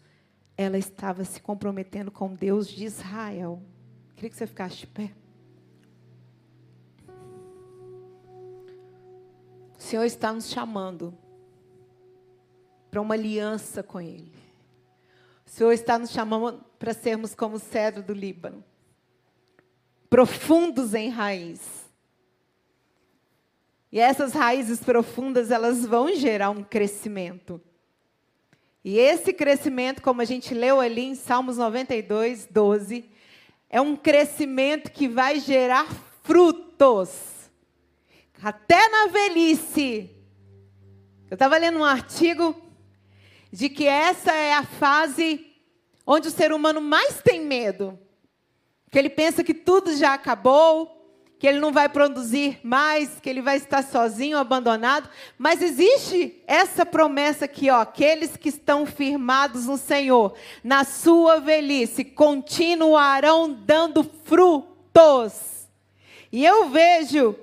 Ela 0.57 0.79
estava 0.79 1.23
se 1.23 1.39
comprometendo 1.39 2.09
com 2.09 2.33
Deus 2.33 2.67
de 2.67 2.85
Israel. 2.85 3.61
Queria 4.15 4.31
que 4.31 4.35
você 4.35 4.47
ficasse 4.47 4.77
de 4.77 4.87
pé. 4.87 5.11
O 9.77 9.81
Senhor 9.81 10.05
está 10.05 10.33
nos 10.33 10.49
chamando 10.49 11.15
para 12.89 12.99
uma 12.99 13.13
aliança 13.13 13.83
com 13.83 14.01
Ele. 14.01 14.33
O 15.45 15.49
Senhor 15.51 15.71
está 15.71 15.99
nos 15.99 16.09
chamando 16.09 16.68
para 16.79 16.93
sermos 16.93 17.35
como 17.35 17.57
o 17.57 17.59
cedro 17.59 18.01
do 18.01 18.13
Líbano, 18.13 18.63
profundos 20.09 20.93
em 20.93 21.09
raiz. 21.09 21.59
E 23.91 23.99
essas 23.99 24.31
raízes 24.31 24.79
profundas, 24.79 25.51
elas 25.51 25.85
vão 25.85 26.15
gerar 26.15 26.51
um 26.51 26.63
crescimento. 26.63 27.61
E 28.83 28.97
esse 28.97 29.33
crescimento, 29.33 30.01
como 30.01 30.21
a 30.21 30.25
gente 30.25 30.53
leu 30.53 30.79
ali 30.79 31.01
em 31.01 31.15
Salmos 31.15 31.57
92, 31.57 32.47
12, 32.49 33.09
é 33.69 33.81
um 33.81 33.95
crescimento 33.95 34.89
que 34.89 35.07
vai 35.07 35.39
gerar 35.39 35.85
frutos 36.23 37.49
até 38.41 38.87
na 38.87 39.07
velhice. 39.07 40.09
Eu 41.29 41.35
estava 41.35 41.57
lendo 41.57 41.79
um 41.79 41.83
artigo 41.83 42.55
de 43.51 43.67
que 43.67 43.85
essa 43.85 44.31
é 44.31 44.53
a 44.53 44.63
fase 44.63 45.48
onde 46.11 46.27
o 46.27 46.31
ser 46.31 46.51
humano 46.51 46.81
mais 46.81 47.21
tem 47.21 47.39
medo. 47.39 47.99
Que 48.89 48.97
ele 48.97 49.11
pensa 49.11 49.43
que 49.43 49.53
tudo 49.53 49.95
já 49.95 50.15
acabou, 50.15 50.99
que 51.37 51.45
ele 51.45 51.59
não 51.59 51.71
vai 51.71 51.87
produzir 51.87 52.59
mais, 52.63 53.19
que 53.19 53.29
ele 53.29 53.43
vai 53.43 53.57
estar 53.57 53.83
sozinho, 53.83 54.35
abandonado. 54.35 55.07
Mas 55.37 55.61
existe 55.61 56.41
essa 56.47 56.83
promessa 56.83 57.45
aqui, 57.45 57.69
ó, 57.69 57.81
aqueles 57.81 58.35
que 58.35 58.49
estão 58.49 58.87
firmados 58.87 59.67
no 59.67 59.77
Senhor, 59.77 60.33
na 60.63 60.83
sua 60.83 61.39
velhice, 61.39 62.03
continuarão 62.03 63.53
dando 63.53 64.03
frutos. 64.03 65.69
E 66.31 66.43
eu 66.43 66.69
vejo 66.69 67.35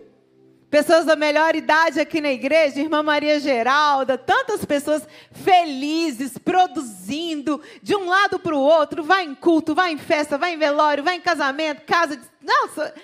pessoas 0.71 1.05
da 1.05 1.15
melhor 1.15 1.55
idade 1.55 2.01
aqui 2.01 2.21
na 2.21 2.31
igreja, 2.31 2.81
irmã 2.81 3.03
Maria 3.03 3.39
Geralda, 3.39 4.19
tantas 4.19 4.65
pessoas 4.65 5.07
felizes, 5.31 6.37
produzindo, 6.39 7.63
de 7.83 7.95
um 7.95 8.09
lado 8.09 8.39
para 8.39 8.55
o 8.55 8.61
outro, 8.61 9.03
vai 9.03 9.25
em 9.25 9.35
culto, 9.35 9.75
vai 9.75 9.93
em 9.93 9.99
festa, 9.99 10.37
vai 10.37 10.55
em 10.55 10.59
velório, 10.59 11.05
vai 11.05 11.17
em 11.17 11.21
casamento, 11.21 11.83
casa 11.83 12.17
de... 12.17 12.25
Nossa, 12.43 12.95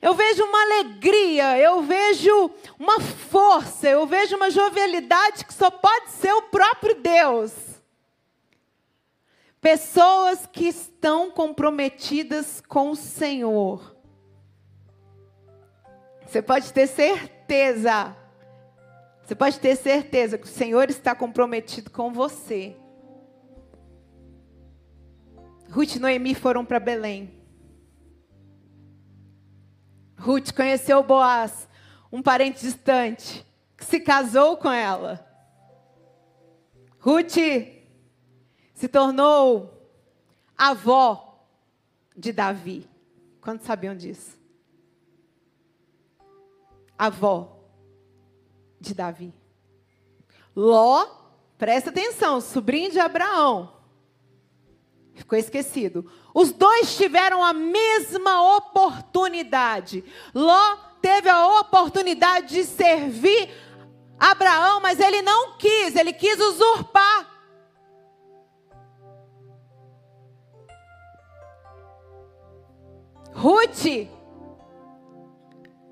eu 0.00 0.14
vejo 0.14 0.42
uma 0.44 0.62
alegria, 0.62 1.58
eu 1.58 1.82
vejo 1.82 2.50
uma 2.78 3.00
força, 3.00 3.88
eu 3.88 4.04
vejo 4.06 4.36
uma 4.36 4.50
jovialidade 4.50 5.44
que 5.44 5.54
só 5.54 5.70
pode 5.70 6.10
ser 6.10 6.32
o 6.32 6.42
próprio 6.42 6.96
Deus. 6.96 7.52
Pessoas 9.60 10.44
que 10.52 10.66
estão 10.66 11.30
comprometidas 11.30 12.60
com 12.66 12.90
o 12.90 12.96
Senhor 12.96 13.91
você 16.32 16.40
pode 16.40 16.72
ter 16.72 16.86
certeza. 16.86 18.16
Você 19.22 19.34
pode 19.34 19.60
ter 19.60 19.76
certeza 19.76 20.38
que 20.38 20.46
o 20.46 20.50
Senhor 20.50 20.88
está 20.88 21.14
comprometido 21.14 21.90
com 21.90 22.10
você. 22.10 22.74
Ruth 25.68 25.96
e 25.96 25.98
Noemi 25.98 26.34
foram 26.34 26.64
para 26.64 26.80
Belém. 26.80 27.30
Ruth 30.16 30.52
conheceu 30.52 31.02
Boaz, 31.02 31.68
um 32.10 32.22
parente 32.22 32.62
distante, 32.62 33.46
que 33.76 33.84
se 33.84 34.00
casou 34.00 34.56
com 34.56 34.72
ela. 34.72 35.28
Ruth 36.98 37.36
se 38.72 38.88
tornou 38.88 39.86
avó 40.56 41.46
de 42.16 42.32
Davi. 42.32 42.88
Quantos 43.42 43.66
sabiam 43.66 43.94
disso? 43.94 44.41
Avó 47.06 47.58
de 48.80 48.94
Davi. 48.94 49.34
Ló, 50.54 51.04
presta 51.58 51.90
atenção, 51.90 52.40
sobrinho 52.40 52.92
de 52.92 53.00
Abraão. 53.00 53.72
Ficou 55.14 55.36
esquecido. 55.36 56.08
Os 56.32 56.52
dois 56.52 56.96
tiveram 56.96 57.42
a 57.42 57.52
mesma 57.52 58.56
oportunidade. 58.56 60.04
Ló 60.32 60.76
teve 61.00 61.28
a 61.28 61.60
oportunidade 61.60 62.54
de 62.54 62.64
servir 62.64 63.50
Abraão, 64.16 64.80
mas 64.80 65.00
ele 65.00 65.22
não 65.22 65.56
quis, 65.58 65.96
ele 65.96 66.12
quis 66.12 66.38
usurpar. 66.38 67.28
Ruth, 73.34 74.08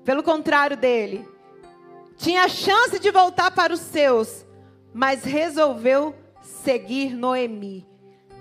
pelo 0.03 0.23
contrário 0.23 0.77
dele, 0.77 1.27
tinha 2.17 2.47
chance 2.47 2.97
de 2.99 3.11
voltar 3.11 3.51
para 3.51 3.73
os 3.73 3.79
seus, 3.79 4.45
mas 4.93 5.23
resolveu 5.23 6.15
seguir 6.41 7.15
Noemi. 7.15 7.87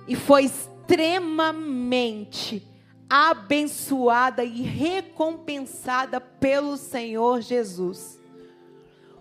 E 0.07 0.15
foi 0.17 0.45
extremamente 0.45 2.67
abençoada 3.09 4.45
e 4.45 4.61
recompensada 4.63 6.21
pelo 6.21 6.77
Senhor 6.77 7.41
Jesus. 7.41 8.21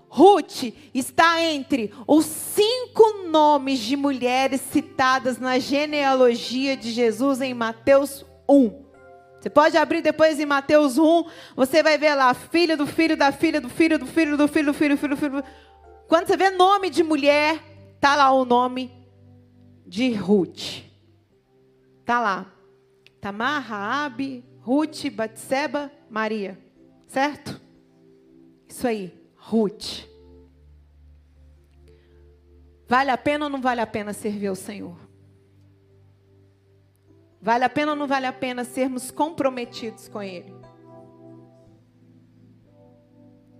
Ruth 0.09 0.73
está 0.93 1.41
entre 1.41 1.93
os 2.07 2.25
cinco 2.25 3.23
nomes 3.27 3.79
de 3.79 3.95
mulheres 3.95 4.59
citadas 4.59 5.37
na 5.37 5.59
genealogia 5.59 6.75
de 6.75 6.91
Jesus 6.91 7.39
em 7.41 7.53
Mateus 7.53 8.25
1. 8.47 8.88
Você 9.39 9.49
pode 9.49 9.77
abrir 9.77 10.01
depois 10.01 10.39
em 10.39 10.45
Mateus 10.45 10.97
1, 10.97 11.25
você 11.55 11.81
vai 11.81 11.97
ver 11.97 12.13
lá, 12.13 12.33
filha 12.33 12.75
do 12.75 12.85
filho 12.85 13.15
da 13.15 13.31
filha 13.31 13.61
do 13.61 13.69
filho 13.69 13.97
do 13.97 14.05
filho 14.05 14.37
do 14.37 14.47
filho 14.47 14.65
do 14.65 14.73
filho 14.73 14.95
do 14.95 14.97
filho 14.97 15.15
do 15.15 15.17
filho. 15.17 15.43
Quando 16.07 16.27
você 16.27 16.35
vê 16.35 16.49
nome 16.49 16.89
de 16.89 17.03
mulher, 17.03 17.59
tá 18.01 18.15
lá 18.15 18.31
o 18.31 18.43
nome 18.43 18.91
de 19.85 20.11
Ruth. 20.13 20.83
Tá 22.05 22.19
lá. 22.19 22.53
Tamar, 23.21 23.61
Raabe, 23.61 24.43
Ruth, 24.59 25.09
Batseba, 25.11 25.91
Maria. 26.09 26.57
Certo? 27.07 27.59
Isso 28.67 28.87
aí, 28.87 29.13
Ruth. 29.35 30.05
Vale 32.87 33.11
a 33.11 33.17
pena 33.17 33.45
ou 33.45 33.49
não 33.49 33.61
vale 33.61 33.81
a 33.81 33.87
pena 33.87 34.13
servir 34.13 34.47
ao 34.47 34.55
Senhor? 34.55 35.08
Vale 37.41 37.63
a 37.63 37.69
pena 37.69 37.91
ou 37.91 37.97
não 37.97 38.07
vale 38.07 38.25
a 38.25 38.33
pena 38.33 38.63
sermos 38.63 39.11
comprometidos 39.11 40.07
com 40.07 40.21
Ele? 40.21 40.53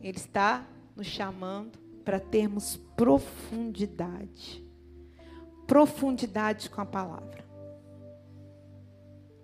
Ele 0.02 0.18
está 0.18 0.66
nos 0.96 1.08
chamando 1.08 1.80
para 2.04 2.20
termos 2.20 2.78
profundidade. 2.96 4.66
Profundidade 5.66 6.70
com 6.70 6.82
a 6.82 6.86
palavra 6.86 7.50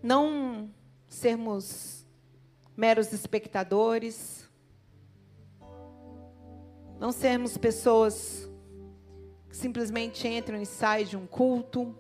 não 0.06 0.70
sermos 1.08 2.06
meros 2.78 3.12
espectadores, 3.12 4.48
não 7.00 7.12
sermos 7.12 7.58
pessoas 7.58 8.48
que 9.50 9.58
simplesmente 9.58 10.28
entram 10.28 10.62
e 10.62 10.66
saem 10.68 11.08
de 11.08 11.18
um 11.18 11.26
culto, 11.26 11.98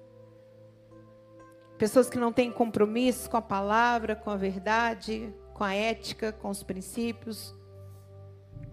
pessoas 1.77 2.09
que 2.09 2.17
não 2.17 2.31
têm 2.31 2.51
compromisso 2.51 3.29
com 3.29 3.37
a 3.37 3.41
palavra, 3.41 4.15
com 4.15 4.29
a 4.29 4.35
verdade, 4.35 5.33
com 5.53 5.63
a 5.63 5.73
ética, 5.73 6.31
com 6.31 6.49
os 6.49 6.63
princípios, 6.63 7.55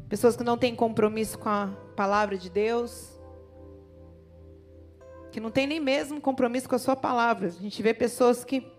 pessoas 0.09 0.37
que 0.37 0.45
não 0.45 0.59
têm 0.59 0.75
compromisso 0.75 1.39
com 1.39 1.49
a 1.49 1.69
palavra 1.97 2.37
de 2.37 2.51
Deus, 2.51 3.19
que 5.31 5.41
não 5.41 5.51
têm 5.51 5.67
nem 5.67 5.81
mesmo 5.81 6.21
compromisso 6.21 6.69
com 6.69 6.75
a 6.75 6.79
sua 6.79 6.95
palavra. 6.95 7.49
A 7.49 7.51
gente 7.51 7.83
vê 7.83 7.95
pessoas 7.95 8.45
que 8.45 8.71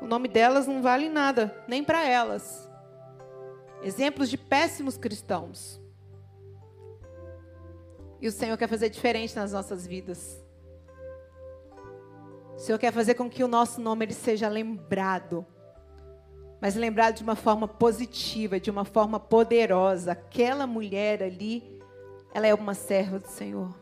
o 0.00 0.06
nome 0.06 0.26
delas 0.26 0.66
não 0.66 0.82
vale 0.82 1.08
nada, 1.08 1.56
nem 1.68 1.84
para 1.84 2.04
elas. 2.04 2.68
Exemplos 3.82 4.28
de 4.28 4.36
péssimos 4.36 4.96
cristãos. 4.96 5.80
E 8.20 8.26
o 8.26 8.32
Senhor 8.32 8.56
quer 8.56 8.68
fazer 8.68 8.88
diferente 8.88 9.36
nas 9.36 9.52
nossas 9.52 9.86
vidas. 9.86 10.41
O 12.56 12.58
Senhor 12.58 12.78
quer 12.78 12.92
fazer 12.92 13.14
com 13.14 13.28
que 13.28 13.42
o 13.42 13.48
nosso 13.48 13.80
nome 13.80 14.04
ele 14.04 14.14
seja 14.14 14.48
lembrado. 14.48 15.44
Mas 16.60 16.76
lembrado 16.76 17.16
de 17.16 17.22
uma 17.22 17.34
forma 17.34 17.66
positiva, 17.66 18.60
de 18.60 18.70
uma 18.70 18.84
forma 18.84 19.18
poderosa. 19.18 20.12
Aquela 20.12 20.66
mulher 20.66 21.22
ali, 21.22 21.80
ela 22.32 22.46
é 22.46 22.54
uma 22.54 22.74
serva 22.74 23.18
do 23.18 23.26
Senhor. 23.26 23.81